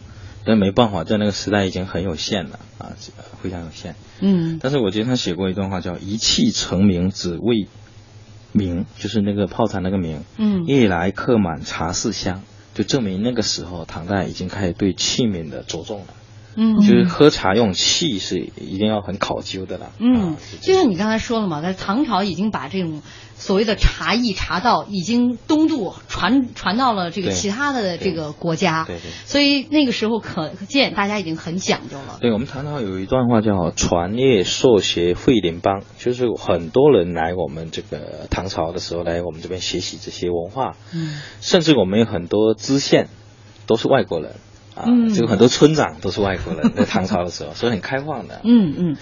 [0.47, 2.92] 但没办法，在那个时代已经很有限了啊，
[3.42, 3.97] 非常有限。
[4.20, 4.61] 嗯。
[4.62, 7.66] 但是我觉得他写过一段话，叫“一气成名，只为
[8.53, 10.22] 名”，就是那个泡茶那个名。
[10.36, 10.64] 嗯。
[10.66, 12.42] 夜来客满茶室香，
[12.74, 16.07] 就证明那个时候唐代已经开始对器皿的着重了。
[16.57, 16.76] 嗯。
[16.80, 19.90] 就是喝茶用器是一定要很考究的啦。
[19.98, 23.02] 嗯，啊、就像你刚才说了嘛，在唐朝已经把这种。
[23.38, 32.16] 所谓的茶艺茶道已经东渡传传到了这个其他的这个国家，对对，所以那个时候可见大家已经很讲究了。
[32.18, 43.11] 对我们唐朝有一段话叫“传业硕学惠邻邦”，就是很多人来我们这个唐朝的时候来我们这边学习这些文化，嗯，甚至我们有很多知县
[43.66, 44.36] 都是外国人
[44.77, 48.41] 啊，嗯，这个很多村长都是外国人， 在唐朝的时候，所以很开放的。
[48.45, 48.97] 嗯嗯。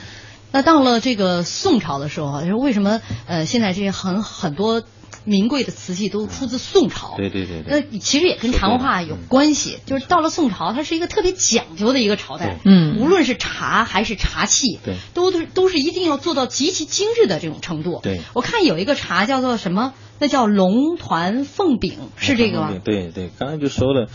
[0.52, 4.84] 那到了这个宋朝的时候，就是为什么呃现在这些很很多
[5.24, 7.16] 名贵的瓷器都出自宋朝？
[7.16, 12.60] 对对对那其实也跟茶文化有关系，就是到了宋朝，它是一个特别讲究的一个朝代。
[12.64, 17.98] 嗯，无论是茶还是茶器，对，都都都是一定要做到极其精致的这种程度。
[18.00, 22.72] 对，我看有一个茶叫做什么，那叫龙团凤饼，是这个吗？
[22.84, 24.06] 对对，刚才就说了。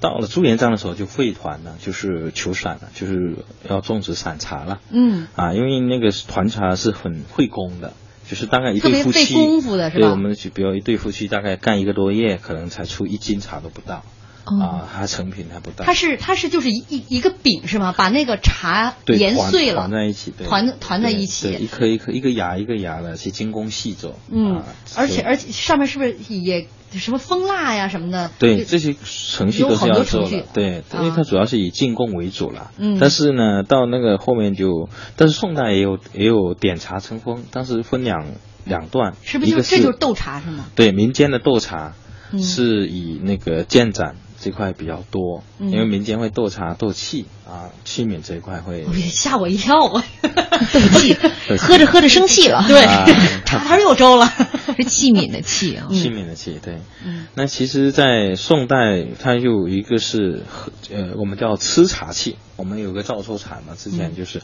[0.00, 3.36] 到了朱元璋的时候就废团了，就是求散了，就是
[3.68, 4.80] 要种植散茶了。
[4.90, 7.94] 嗯啊，因为那个团茶是很费工的，
[8.28, 10.02] 就是大概一对夫妻，功夫的是吧？
[10.02, 14.04] 对，我们就比如一对夫妻大概干一个多月，可能才出一斤茶都不到。
[14.50, 15.84] 哦、啊，它成品还不大。
[15.84, 17.94] 它是它是就是一一一个饼是吗？
[17.96, 24.18] 把那个茶研碎了，团在一起，团团在一起，一颗一颗一个芽一个芽的去精工细作。
[24.30, 24.64] 嗯，啊、
[24.96, 28.30] 而且而且上面是不是也什么蜂蜡呀什么的？
[28.38, 30.44] 对，这些程序都是要做的。
[30.54, 32.70] 对，因为它主要是以进贡为主了。
[32.78, 32.98] 嗯。
[32.98, 38.24] 但是呢，到那个后面就，但是宋代也有也有点茶成风，当时分两
[38.64, 39.14] 两段。
[39.22, 40.64] 是不是就这就是斗茶是吗？
[40.74, 41.94] 对，民间的斗茶
[42.32, 44.16] 嗯是以那个建盏。
[44.40, 50.04] 这块比较多，嗯、因为民间会斗茶、斗气啊，器皿这一块会吓我一跳啊！
[50.72, 51.16] 斗气，
[51.58, 52.82] 喝着喝着生气了，对，
[53.44, 54.32] 茶盘又周了，
[54.78, 56.78] 是器皿的器啊，器皿的器，对。
[57.04, 60.42] 嗯、那其实，在宋代，它有一个是
[60.90, 64.42] 呃，我们叫吃茶器，我们有个赵州产嘛，之前就是、嗯、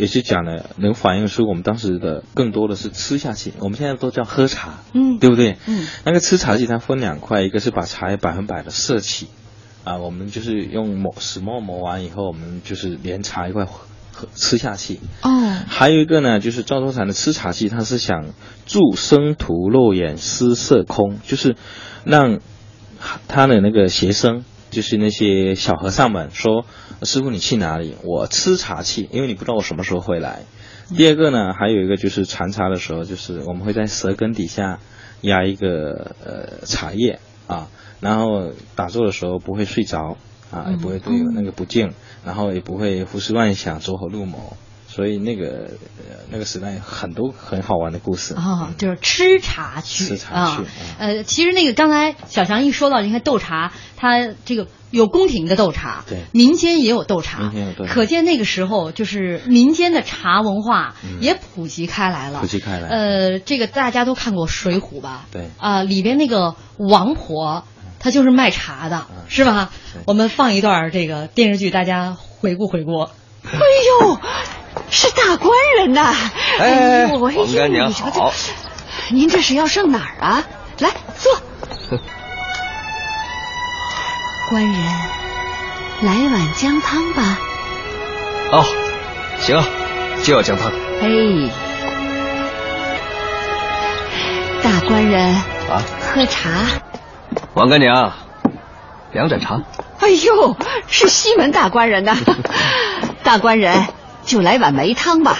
[0.00, 5.58] 也是讲了，能反映出我们当时的更多的是吃下去，我们现在都叫喝茶，嗯，对不对？
[5.66, 9.28] 嗯，那个吃茶器它分两块，一个是把茶叶百分百的摄气。
[9.82, 15.00] 啊，我们就是用磨石磨磨完以后，我们就是连茶一块喝吃下去。
[15.22, 15.30] 哦，
[15.68, 18.34] 还有一个呢，就是赵州产的吃茶器，它是想
[18.66, 21.56] 助生徒肉眼失色空，就是
[22.04, 22.40] 让
[23.26, 26.64] 他的那个学生，就是那些小和尚们说
[27.02, 27.96] ：“师傅，你去哪里？
[28.04, 30.42] 我吃茶去，因为你不知道我什么时候会来。”
[30.96, 34.80] 第二个呢，还有一个就是禅茶的时候，就是我们会在舌根底下
[35.20, 37.68] 压一个呃茶叶啊。
[38.00, 40.16] 然后打坐的时候不会睡着
[40.50, 41.92] 啊，也不会对那个不敬，
[42.24, 44.56] 然后也不会胡思乱想、走火入魔，
[44.92, 45.46] 所以那个
[45.98, 48.34] 呃那个时代很多很好玩的故事。
[48.34, 50.56] 啊，就是吃茶去吃茶啊。
[50.56, 50.64] 去，
[50.98, 56.18] 呃，其实那个刚才小强一说到，你看斗茶，它这个有宫廷的斗茶，对。
[56.32, 57.94] 民间也有斗茶，民间有斗茶。
[57.94, 62.88] 可见那个时候就是民间的茶文化也普及开来了，嗯普及开来。
[62.88, 65.26] 呃，这个大家都看过《水浒》吧？
[65.30, 65.50] 对。
[65.58, 67.64] 啊、里边那个王婆，
[68.00, 69.22] 她就是卖茶的，嗯。
[69.28, 69.70] 是吧？
[70.06, 73.08] 我们放一段这个电视剧，大家回顾回顾。
[73.42, 74.18] 哎呦，
[74.90, 76.14] 是大官人呐！
[76.58, 78.32] 哎王干娘好。
[79.10, 80.44] 您这是要上哪儿啊？
[80.78, 81.32] 来坐。
[84.50, 84.74] 官人，
[86.02, 87.38] 来碗姜汤吧。
[88.52, 88.64] 哦，
[89.40, 89.64] 行啊，
[90.24, 90.70] 就要姜汤
[91.00, 91.50] 哎，
[94.62, 95.34] 大官人
[95.70, 95.82] 啊。
[96.12, 96.50] 喝茶。
[97.54, 98.12] 王干娘，
[99.12, 99.62] 两盏茶。
[100.00, 100.56] 哎呦，
[100.88, 102.16] 是西门大官人呐！
[103.22, 103.86] 大官人，
[104.24, 105.38] 就来碗梅汤吧。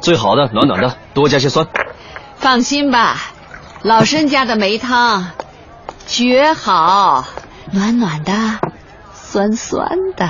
[0.00, 1.66] 最好的，暖暖的，多加些酸。
[2.36, 3.16] 放心吧，
[3.82, 5.30] 老身家的梅汤
[6.06, 7.24] 绝好，
[7.72, 8.32] 暖暖的，
[9.12, 10.28] 酸酸的。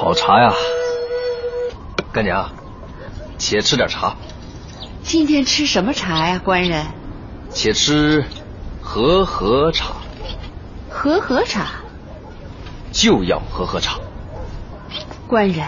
[0.00, 0.52] 好茶呀，
[2.12, 2.50] 干娘，
[3.36, 4.14] 且吃点茶，
[5.02, 6.86] 今天吃什么茶呀，官人？
[7.50, 8.24] 且吃
[8.80, 9.86] 和合茶，
[10.88, 11.66] 和合茶。
[12.92, 13.98] 就要喝喝茶。
[15.26, 15.66] 官人，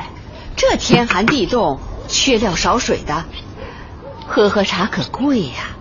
[0.56, 3.24] 这天寒地冻，缺料少水的，
[4.26, 5.76] 喝喝茶可贵呀、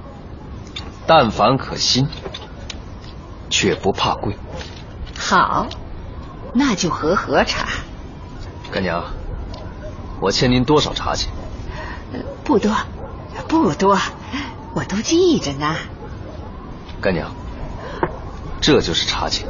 [1.08, 2.08] 但凡可心，
[3.50, 4.38] 却不怕贵。
[5.18, 5.68] 好，
[6.54, 7.68] 那就喝喝茶。
[8.72, 9.04] 干娘，
[10.20, 11.32] 我欠您多少茶钱？
[12.44, 12.76] 不多，
[13.48, 13.98] 不多，
[14.74, 15.76] 我都记着呢。
[17.00, 17.32] 干娘，
[18.60, 19.48] 这就是茶钱。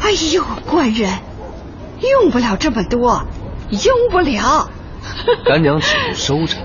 [0.00, 1.10] 哎呦，官人，
[2.00, 3.24] 用不了这么多，
[3.70, 4.70] 用不了。
[5.44, 6.56] 干娘只顾收着。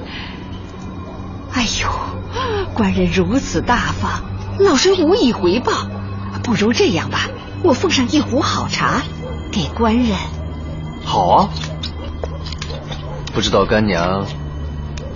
[1.53, 1.89] 哎呦，
[2.73, 4.23] 官人如此大方，
[4.59, 5.71] 老身无以回报。
[6.43, 7.27] 不如这样吧，
[7.63, 9.01] 我奉上一壶好茶
[9.51, 10.17] 给官人。
[11.03, 11.49] 好啊。
[13.34, 14.25] 不知道干娘，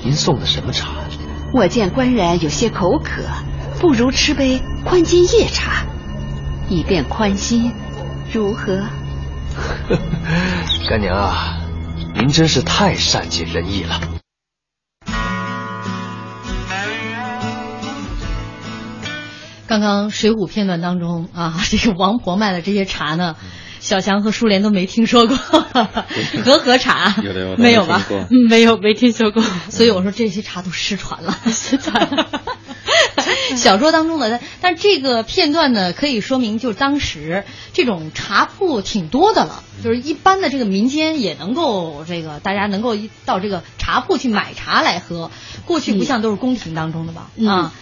[0.02, 0.90] 您送的什么茶？
[1.54, 3.24] 我见官人有些口渴，
[3.80, 5.86] 不如吃杯宽筋叶茶，
[6.70, 7.74] 以便宽心，
[8.36, 8.84] 如何？
[10.90, 11.62] 干娘啊，
[12.16, 14.02] 您真是太善解人意了。
[19.68, 23.38] 刚刚《水浒》片段当中啊， 这个王婆卖的这些茶呢，
[23.80, 25.38] 小强和舒莲都没听说过，
[26.44, 28.04] 和合茶有的有的没有吧？
[28.12, 29.42] 嗯，没有，没听说过。
[29.70, 32.28] 所以我说这些茶都失传了，失传了。
[33.58, 37.44] 小说当中的，但但这个片段呢，可以说明就当时
[37.74, 45.32] 这种茶铺挺多的了，就是一般的这个民间也能够这个大家能够到这个茶铺去买茶来喝。
[45.66, 47.30] 过去不像都是宫廷当中的吧？
[47.36, 47.74] 嗯、啊。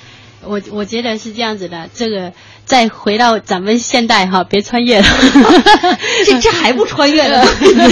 [0.46, 2.34] 我我觉得是这样子的，这个
[2.66, 5.06] 再回到咱们现代哈，别穿越了，
[6.26, 7.46] 这这还不穿越了，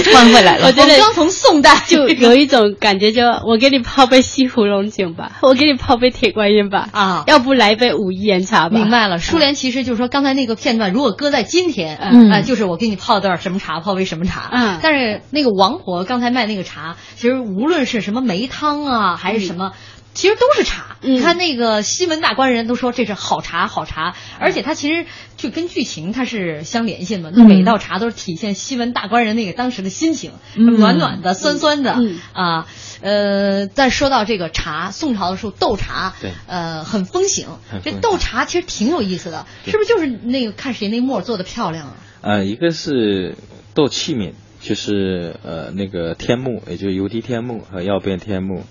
[0.04, 0.66] 穿回来了。
[0.66, 1.72] 我觉得刚从宋代。
[1.86, 8.78] 就有一种感觉就，我给你泡杯西湖龙井吧， 我给你泡杯铁观音吧，啊，要不来杯武夷岩茶吧。
[8.78, 12.42] 明白了，苏联其实就是说刚才那个片段，如果搁在今天，嗯。
[12.44, 19.72] 就是我给你泡段什么茶，泡杯什么茶，嗯，但是那个王婆刚才卖那个茶，其实无论是什么梅汤啊，还是什么。
[19.74, 19.78] 嗯
[20.14, 25.06] 其实都是茶，嗯、你看那个西门大官人都说这是好茶，好茶，而且它其实
[25.36, 27.30] 就跟剧情它是相联系的嘛。
[27.34, 32.66] 嗯、每道茶都是体现西门大官人那个当时的心情，嗯、暖暖的、酸酸的、嗯、啊。
[33.00, 37.48] 呃，再说到这个茶，宋朝的时候斗茶，对，呃，很风行。
[37.82, 39.88] 这斗茶其实挺有意思的，是不是？
[39.88, 41.96] 就是那个看谁那墨做的漂亮啊？
[42.20, 43.36] 呃，一个是
[43.74, 48.64] 斗器皿，就是呃那个天目，也就是油滴天目和曜变天目。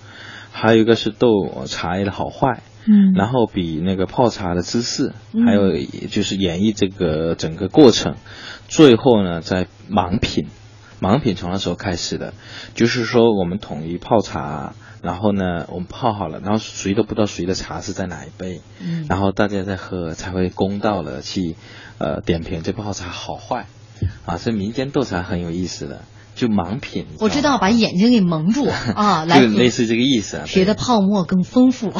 [0.52, 5.78] 还有一个是斗茶叶的好坏，嗯，然后比那个泡茶的姿势，嗯、还有
[6.10, 8.16] 就是演绎这个整个过程，
[8.68, 10.47] 最后呢在盲品，
[10.99, 12.34] 盲品从那时候开始的，
[12.76, 21.56] 就是说我们统一泡茶，然后呢我们泡好了，然后谁都不知道谁的茶是在哪一杯，嗯，然后大家在喝才会公道的去
[21.97, 23.68] 呃点评这泡茶好坏，
[24.26, 26.02] 啊，所以民间斗茶很有意思的。
[26.42, 28.66] 就盲品，我知道把眼睛给蒙住
[28.96, 30.46] 啊，来，类似这个意思啊。
[30.48, 31.94] 谁的泡沫更丰富？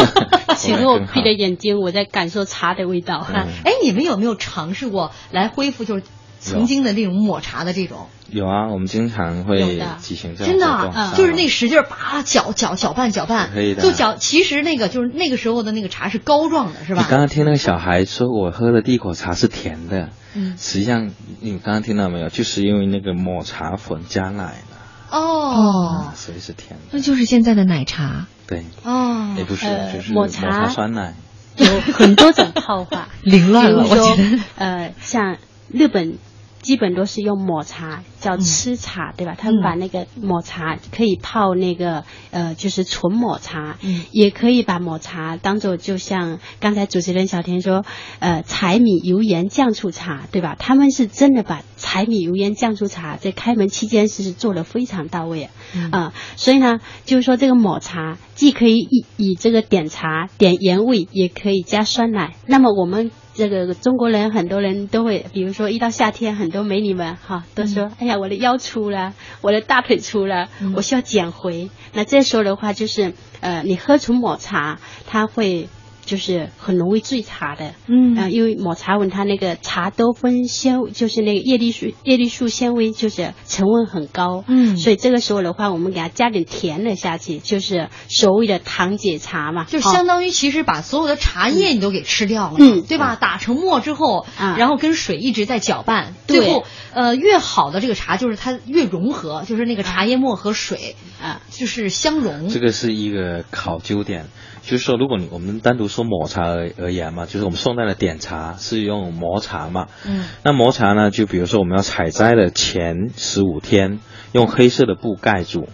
[0.58, 3.26] 请给我闭着眼睛，我在感受茶的味道。
[3.32, 5.86] 哎，你们有没有尝试过来恢复？
[5.86, 6.02] 就是
[6.40, 8.06] 曾经的那种抹茶的这种？
[8.28, 14.16] 有啊，我们经常会有的举行这样真的活动啊，就是那使劲儿把搅搅搅拌搅拌，可以的就搅。
[14.16, 17.02] 其实那个就是那个时候的那个茶是膏状的，是吧？
[17.02, 22.28] 你刚刚听那个小孩说，我喝的第一口茶是甜的，嗯实际上你刚刚听到没有？
[22.28, 26.86] 就是因为那个抹茶粉加奶了，哦，所以是甜的。
[26.90, 28.26] 那就是现在的奶茶。
[28.48, 31.14] 对，哦，也不是，呃就是抹茶茶酸奶。
[31.56, 36.18] 有很多种泡法， 凌乱了我觉得呃，像日本
[36.62, 39.36] 基本都是用抹茶，叫吃茶，对吧？
[39.38, 42.02] 他们把那个抹茶可以泡那个
[42.32, 47.84] 呃，就是纯抹茶，嗯也可以把抹茶当做就像刚才主持人小田说，
[48.18, 50.56] 呃，柴米油盐酱醋茶，对吧？
[50.58, 55.52] 他们是真的把柴米油盐酱醋茶在开门期间是做的非常到位啊。
[55.72, 62.34] 嗯啊、所以呢，就是说这个抹茶既可以以以这个点茶点盐味，也可以加酸奶。
[62.46, 69.12] 那么我们这个中国人很多人都会，比如说一到夏天，很多美女们哈都说，哎呀，我的腰粗了，
[69.42, 71.70] 我的大腿粗了，我需要减肥。
[71.92, 75.68] 那这时候的话，就是呃，你喝纯抹茶，它会。
[76.06, 78.16] 就是很容易醉茶的，嗯。
[78.16, 84.78] 呃，因为抹茶闻它那个茶多酚纤，就是那个叶绿素叶绿素纤维，就是成分很高，嗯。
[84.78, 92.82] 所以这个时候的话，我们给它加点甜的下去，就是所谓的糖解茶嘛，哦就相当于其实把所有的茶叶你都给吃掉了，嗯。
[92.88, 93.16] 对吧？
[93.20, 94.56] 打成沫之后，啊。
[94.56, 96.38] 然后跟水一直在搅拌，对。
[96.38, 101.42] 最后呃越好的这个茶就是它越融合，就是那个茶叶沫和水啊。
[101.50, 102.48] 就是相融。
[102.48, 104.26] 这个是一个考究点，
[104.66, 114.00] 就是说，如果你我们单独说抹茶而而言嘛，就是我们宋代的点茶是用磨茶嘛，嗯那磨茶呢，就比如说我们要采摘的前十五天，
[114.32, 115.68] 用黑色的布盖住，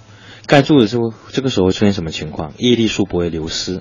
[0.47, 2.53] 盖住了之后，这个时候会出现什么情况？
[2.59, 3.80] 叶绿素不会流失。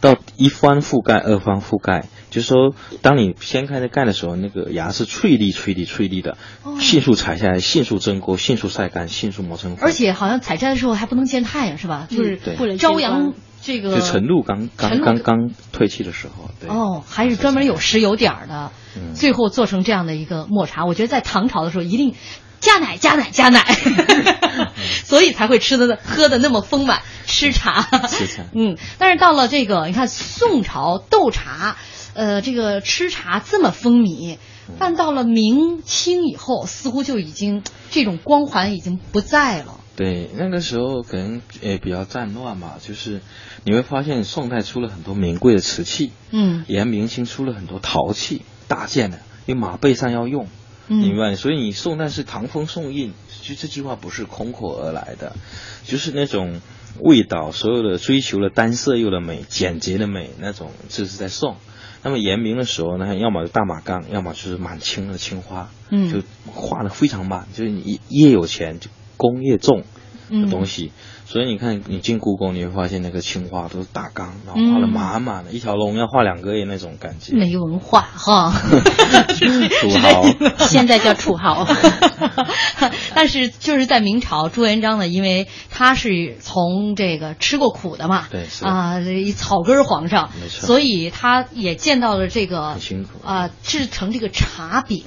[0.00, 6.36] 到一方覆盖，二方覆盖，就是说，当你掀开的盖的时候，那个芽是翠绿、翠绿、翠绿的，
[6.78, 9.84] 迅速采下来，迅速蒸锅，迅速晒干，迅速磨成粉。
[9.88, 12.06] 而且好像采摘的时候还不能见太阳是吧？
[12.10, 13.32] 就是不能朝阳
[13.64, 16.68] 这个就晨露刚刚刚刚退去的时候，对。
[16.68, 20.84] 哦，还是专门有石有点儿的，嗯最后做成这样的一个抹茶。
[20.84, 22.14] 我觉得在唐朝的时候一定
[22.60, 23.64] 加奶加奶加奶，
[25.04, 27.82] 所以才会吃的喝的那么丰满，吃茶。
[28.06, 31.76] 吃茶嗯，但是到了这个你看宋朝斗茶，
[32.12, 34.36] 呃，这个吃茶这么风靡。
[34.78, 39.78] 但到了明清以后，似乎就已经这种光环已经不在了。
[39.94, 43.20] 对，那个时候可能也比较战乱嘛，就是
[43.64, 50.46] 你会发现宋代出了很多名贵的瓷器，嗯延明清出了很多陶器大件的，因为马背上要用，
[50.88, 51.34] 嗯明白？
[51.34, 53.12] 所以你宋代是唐风宋韵，
[53.42, 55.34] 就这句话不是空口而来的，
[55.84, 56.60] 就是那种
[57.00, 61.56] 味道，所有的追求了单色釉的美、简洁的美那种，这是在宋。
[62.02, 69.84] 那么延明的时候呢，要么就大马缸，要么就是满清的青花，嗯就画的非常慢，就是你越有钱就工业重
[70.30, 70.92] 的东西。
[71.26, 77.34] 所以你看，你进故宫，你会发现那个青花都是大缸，然后画的满满的，一条龙要画两个月那种感觉。
[77.34, 78.52] 没文化哈，
[79.80, 81.66] 土豪，现在叫土豪。
[83.14, 95.04] 但是就是在明朝，朱元璋呢，因为他是从这个吃过苦的嘛，对啊，这一草根儿皇上，没错所以他也见到了这个很辛苦啊，制成这个茶饼。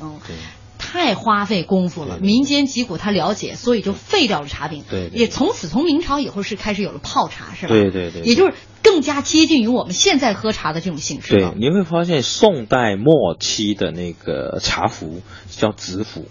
[0.93, 4.83] 对太花费功夫了，民间疾苦他了解，所以就废掉了茶饼。
[4.89, 7.69] 对对也从此从明朝以后是开始有了泡茶，是吧？
[7.69, 11.51] 对对对对也就是更加接近于我们现在喝茶的这种形式对，。
[11.57, 16.25] 你会发现宋代末期的那个茶壶叫紫壶，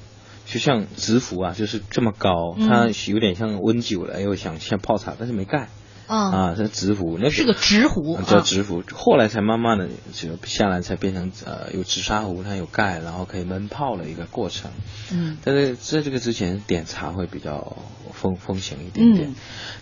[0.46, 5.68] 就像直壶啊，就是这么高，嗯它有点像温酒了，又想像泡茶，但是没盖。
[6.06, 8.82] 啊，啊，是直壶，那是个直壶叫直壶。
[8.92, 14.70] 后来才慢慢的就下来，才变成呃有紫砂壶，它有盖，然后可以闷泡的一个过程。
[15.12, 17.76] 嗯但是在这个之前，点茶会比较
[18.12, 19.30] 风风行一点点。
[19.30, 19.34] 嗯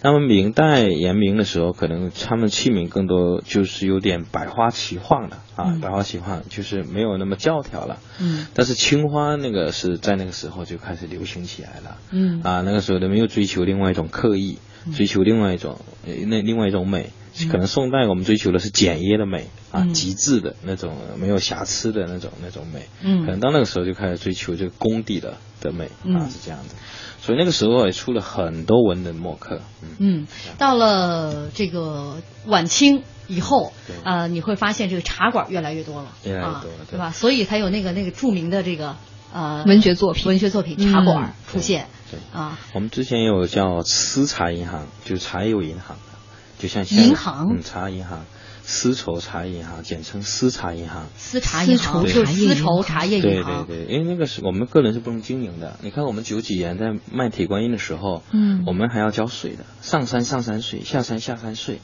[0.02, 7.98] 那么明代延明的时候，可能他们器皿更多就是有点百花齐放了啊，嗯百花齐放就是没有那么教条了。
[8.20, 11.96] 嗯但是青花那个是在那个时候就开始流行起来了。
[12.10, 14.58] 嗯啊，那个时候人们又追求另外一种刻意，
[14.92, 17.10] 追求另外一种呃那另外一种美。
[17.50, 22.86] 可能宋代我们追求的是简约的美啊，嗯极致的那种没有瑕疵的那种那种美。
[23.02, 26.74] 嗯可能到那个时候就开始追求这个功底的的美啊，嗯是这样的。
[27.20, 29.60] 所以那个时候也出了很多文人墨客。
[29.82, 30.26] 嗯，嗯，
[30.58, 37.10] 到了这个晚清以后对，呃，你会发现这个茶馆越来越多了，越来越多了啊对对吧？
[37.10, 38.94] 所以才有那个那个著名的这个
[39.32, 42.58] 呃文学作品文学作品茶馆嗯出现对啊。
[42.74, 46.18] 我们之前也有叫私茶银行，就是茶叶有银行的，
[46.58, 48.24] 就像银行嗯，茶银行，
[48.62, 51.06] 丝绸茶叶银行，简称丝茶银行。
[51.16, 53.66] 丝茶银行对就是丝绸茶叶银行。
[53.66, 55.78] 对对，因为那个是我们个人是不能经营的。
[55.82, 61.80] 你看我们九几年在卖铁观音的时候，嗯我们还要交税的，上山上山税，下山下山税，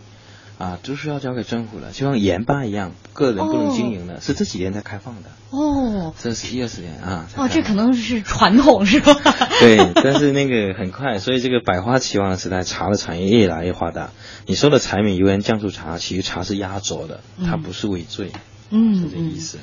[0.60, 7.26] 啊，都是要交给政府的，就像盐巴一样，个人不能经营的，是这几年才开放的，哦这是一二十年啊。
[7.34, 9.14] 哦，这可能是传统是吧？
[9.58, 14.10] 对，但是那个很快，所以这个百花齐放的时代，茶的产业越来越发达。
[14.44, 18.30] 你说的柴米油盐酱醋茶，其实茶是压轴的，它嗯不是尾缀，
[18.68, 19.56] 嗯是这意思。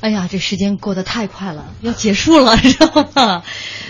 [0.00, 3.42] 哎呀，这时间过得太快了，要结束了，知道吗？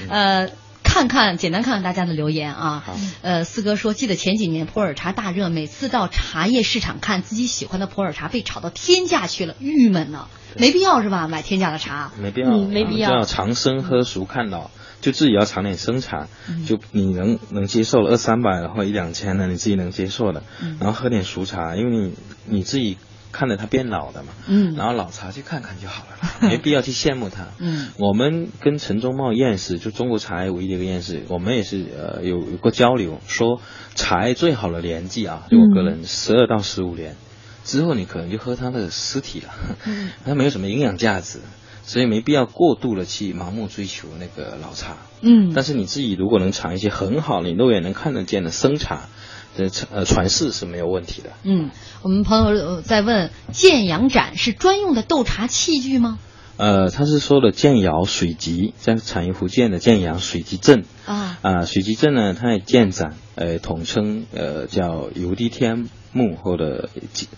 [0.09, 0.49] 呃。
[0.97, 2.82] 看看，简单看看大家的留言啊。
[3.20, 10.26] 呃，四哥说，记得前几年普洱茶大热，每次到茶叶市场看自己喜欢的普洱茶被炒到天价去了，郁闷呢。
[10.57, 11.28] 没必要是吧？
[11.28, 14.70] 买天价的茶，没必要，嗯没必要要长生喝熟看到，
[15.03, 16.28] 就自己要尝点生茶，
[16.66, 22.14] 就你能能接受了二三百然后一两千的，你自己能接受的，嗯然后喝点熟茶，因为你
[22.47, 22.97] 你自己
[23.33, 27.49] 看着它变老的嘛，嗯然后老茶去看看就好了啦， 没必要去羡慕它。
[27.61, 33.61] 嗯我们跟陈忠茂院士，就中国茶叶唯一的一个院士，我们也是呃有有过交流，说
[33.95, 37.16] 茶叶最好的年纪啊，就我个人十二到十五年。
[37.64, 39.53] 之后你可能就喝它的尸体了，
[39.87, 41.41] 嗯它没有什么营养价值，
[41.87, 44.99] 所以没必要过度的去盲目追求那个老茶。
[45.22, 49.09] 嗯但是你自己如果能尝一些很好，你肉眼能看得见的生茶，
[49.57, 51.30] 这呃传世是没有问题的。
[51.45, 51.70] 嗯，
[52.03, 56.18] 我们朋友呃在问，建阳盏是专用的斗茶器具吗？
[56.59, 66.89] 呃，他是说的建窑水集，在产于福建的建阳水集镇啊啊、水集镇呢，它也建盏，呃，统称呃叫油滴天目或者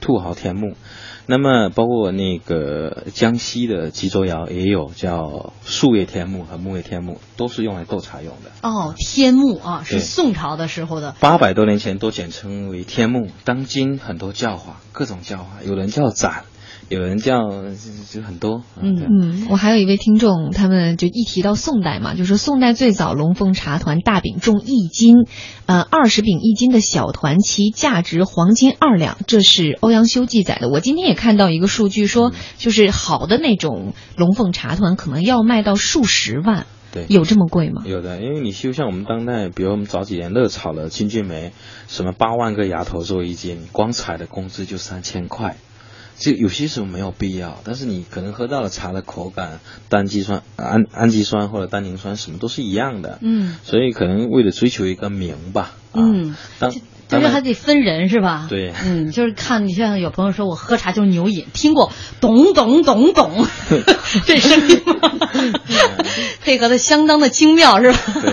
[0.00, 0.76] 兔毫天目。
[1.30, 8.50] 那么包括那个江西的吉州窑也有叫树叶天目和木叶天目，都是用来斗茶用的。
[8.62, 11.14] 哦，天目啊，是宋朝的时候的。
[11.20, 16.44] 八百多年前都简称为天目，当今很多叫法，各种叫法，有人叫盏，
[16.88, 18.62] 有人叫就就很多。
[18.80, 25.16] 嗯嗯，我还有一位听众，他们就一提到宋代嘛，就说宋代最早龙凤茶团大饼重一斤，
[25.66, 30.70] 呃，二十饼一斤的小团，其价值黄金二两，这是欧阳修记载的。
[30.70, 37.82] 我今天也看到一个数据说，就是好的那种龙凤茶团可能要卖到数十万，对，有这么贵吗？
[37.84, 41.52] 有的，因为你就像我们当代，比如我们早几年热炒的金骏眉，
[41.86, 45.56] 什么八万个芽头做一斤，光采的工资就三千块。
[46.18, 53.56] 就有些时候没有必要，但是你可能喝到了茶的口感，单基酸、氨氨基酸或者单宁酸什么都是一样的，嗯。
[53.62, 56.72] 所以可能为了追求一个名吧，啊嗯，当
[57.08, 58.46] 就是还得分人是吧？
[58.48, 61.90] 对嗯，就是看你像有朋友说我喝茶就是牛饮，听过
[62.20, 63.46] 懂懂懂懂
[64.26, 65.10] 这声音吗？
[66.44, 67.98] 配合的相当的精妙是吧？
[68.20, 68.32] 对，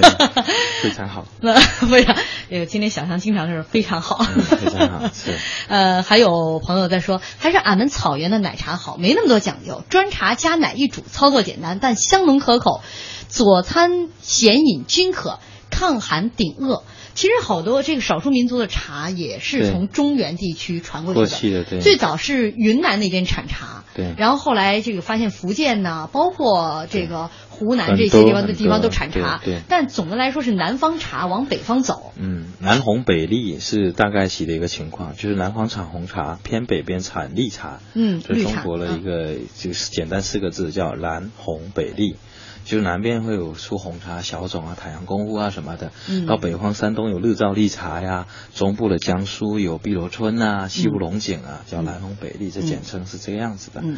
[0.83, 2.15] 非常好， 那非常，
[2.49, 4.23] 这个今天小象经常是非常好。
[4.23, 5.33] 非常好，是。
[5.67, 12.81] 呃，还有朋友在说，还是俺们草原的奶茶好，没那么多讲究，砖茶加奶一煮，操作简单，但香浓可口，
[13.27, 16.83] 佐餐咸饮均可，抗寒顶饿。
[17.15, 21.79] 其实好多这个少数民族的茶也是从中原地区传过去的，过去的对。
[21.79, 24.13] 最早是云南那边产茶，对。
[24.17, 37.79] 然后后来这个发现福建呐，包括这个湖南这些地方的地方都产茶，对对但总的来说是南方茶往北方走，嗯，南红北绿是大概其的一个情况，就是南方产红茶，偏北边产绿茶。
[37.93, 42.17] 嗯这是绿茶中国的一个就是简单四个字叫南红北绿。
[42.65, 53.81] 就是南边会有出红茶小种啊、太阳功夫啊什么的，嗯到北方山东有日照绿茶呀，中部的江苏有碧螺春啊、西湖龙井啊，叫南红北绿，这简称是这个样子的。
[53.83, 53.97] 嗯，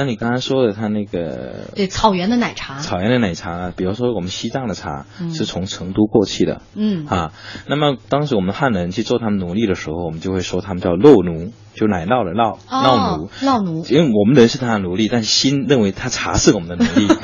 [0.00, 5.34] 那你刚才说的他那个对草原的奶茶，草原的奶茶啊，比如说我们西藏的茶嗯。
[5.34, 7.04] 是从成都过去的，嗯。
[7.06, 7.32] 啊，
[7.68, 13.24] 那么当时我们汉人去做他们奴隶的时候，我们就会说他们叫肉奴，就奶酪的酪，酪奴。
[13.26, 17.06] 哦，酪奴，因为我们人是他的奴隶，但心认为他茶是我们的奴隶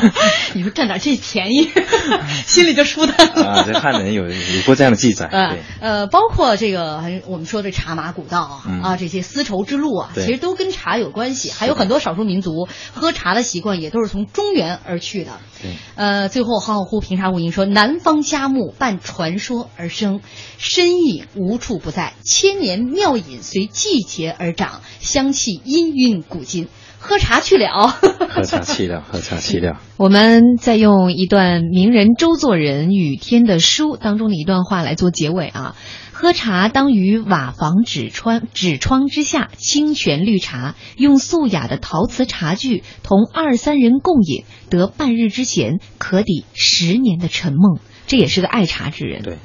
[0.54, 1.68] 你说占点这便宜，
[2.46, 3.46] 心里就舒坦了。
[3.46, 8.80] 啊，这汉人有有过这样的记载，呃对，呃，包括这个还我们说的茶马古道啊，嗯。
[8.80, 11.50] 啊这些丝绸之路啊，其实都跟茶有关系。
[11.50, 15.32] 还有很多少数民族喝茶的习惯也都是从中原而去的。
[15.60, 20.20] 对，呃，最后浩浩乎平沙无垠说，南方佳木伴传说而生，
[20.56, 26.68] 深意无处不在，千年妙饮随季节而长，香气氤氲古今。
[27.02, 27.88] 喝茶去了，
[28.28, 29.80] 喝茶去了，喝茶去了。
[29.96, 35.76] 我们再用一段名人周作人《雨天的书》当中的一段话来做结尾啊。
[36.20, 47.80] 喝茶当于瓦房纸窗纸窗之下，清泉绿茶，用素雅的陶瓷茶具，同二三人共饮，得半日之闲，可抵十年的沉梦。
[48.06, 49.22] 这也是个爱茶之人。
[49.22, 49.38] 对，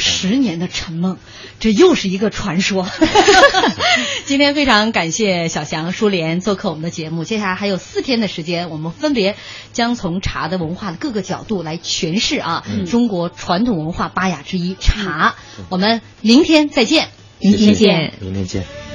[0.00, 1.18] 十年的沉梦，
[1.60, 2.88] 这又是一个传说。
[4.26, 7.24] 今天非常感谢小翔、舒莲做客我们的节目。
[7.24, 9.36] 接下来还有四天的时间，我们分别
[9.72, 15.34] 将从茶的文化的各个角度来诠释啊，中国传统文化八雅之一茶。
[15.68, 18.85] 我们明天再见，明天见，明天见。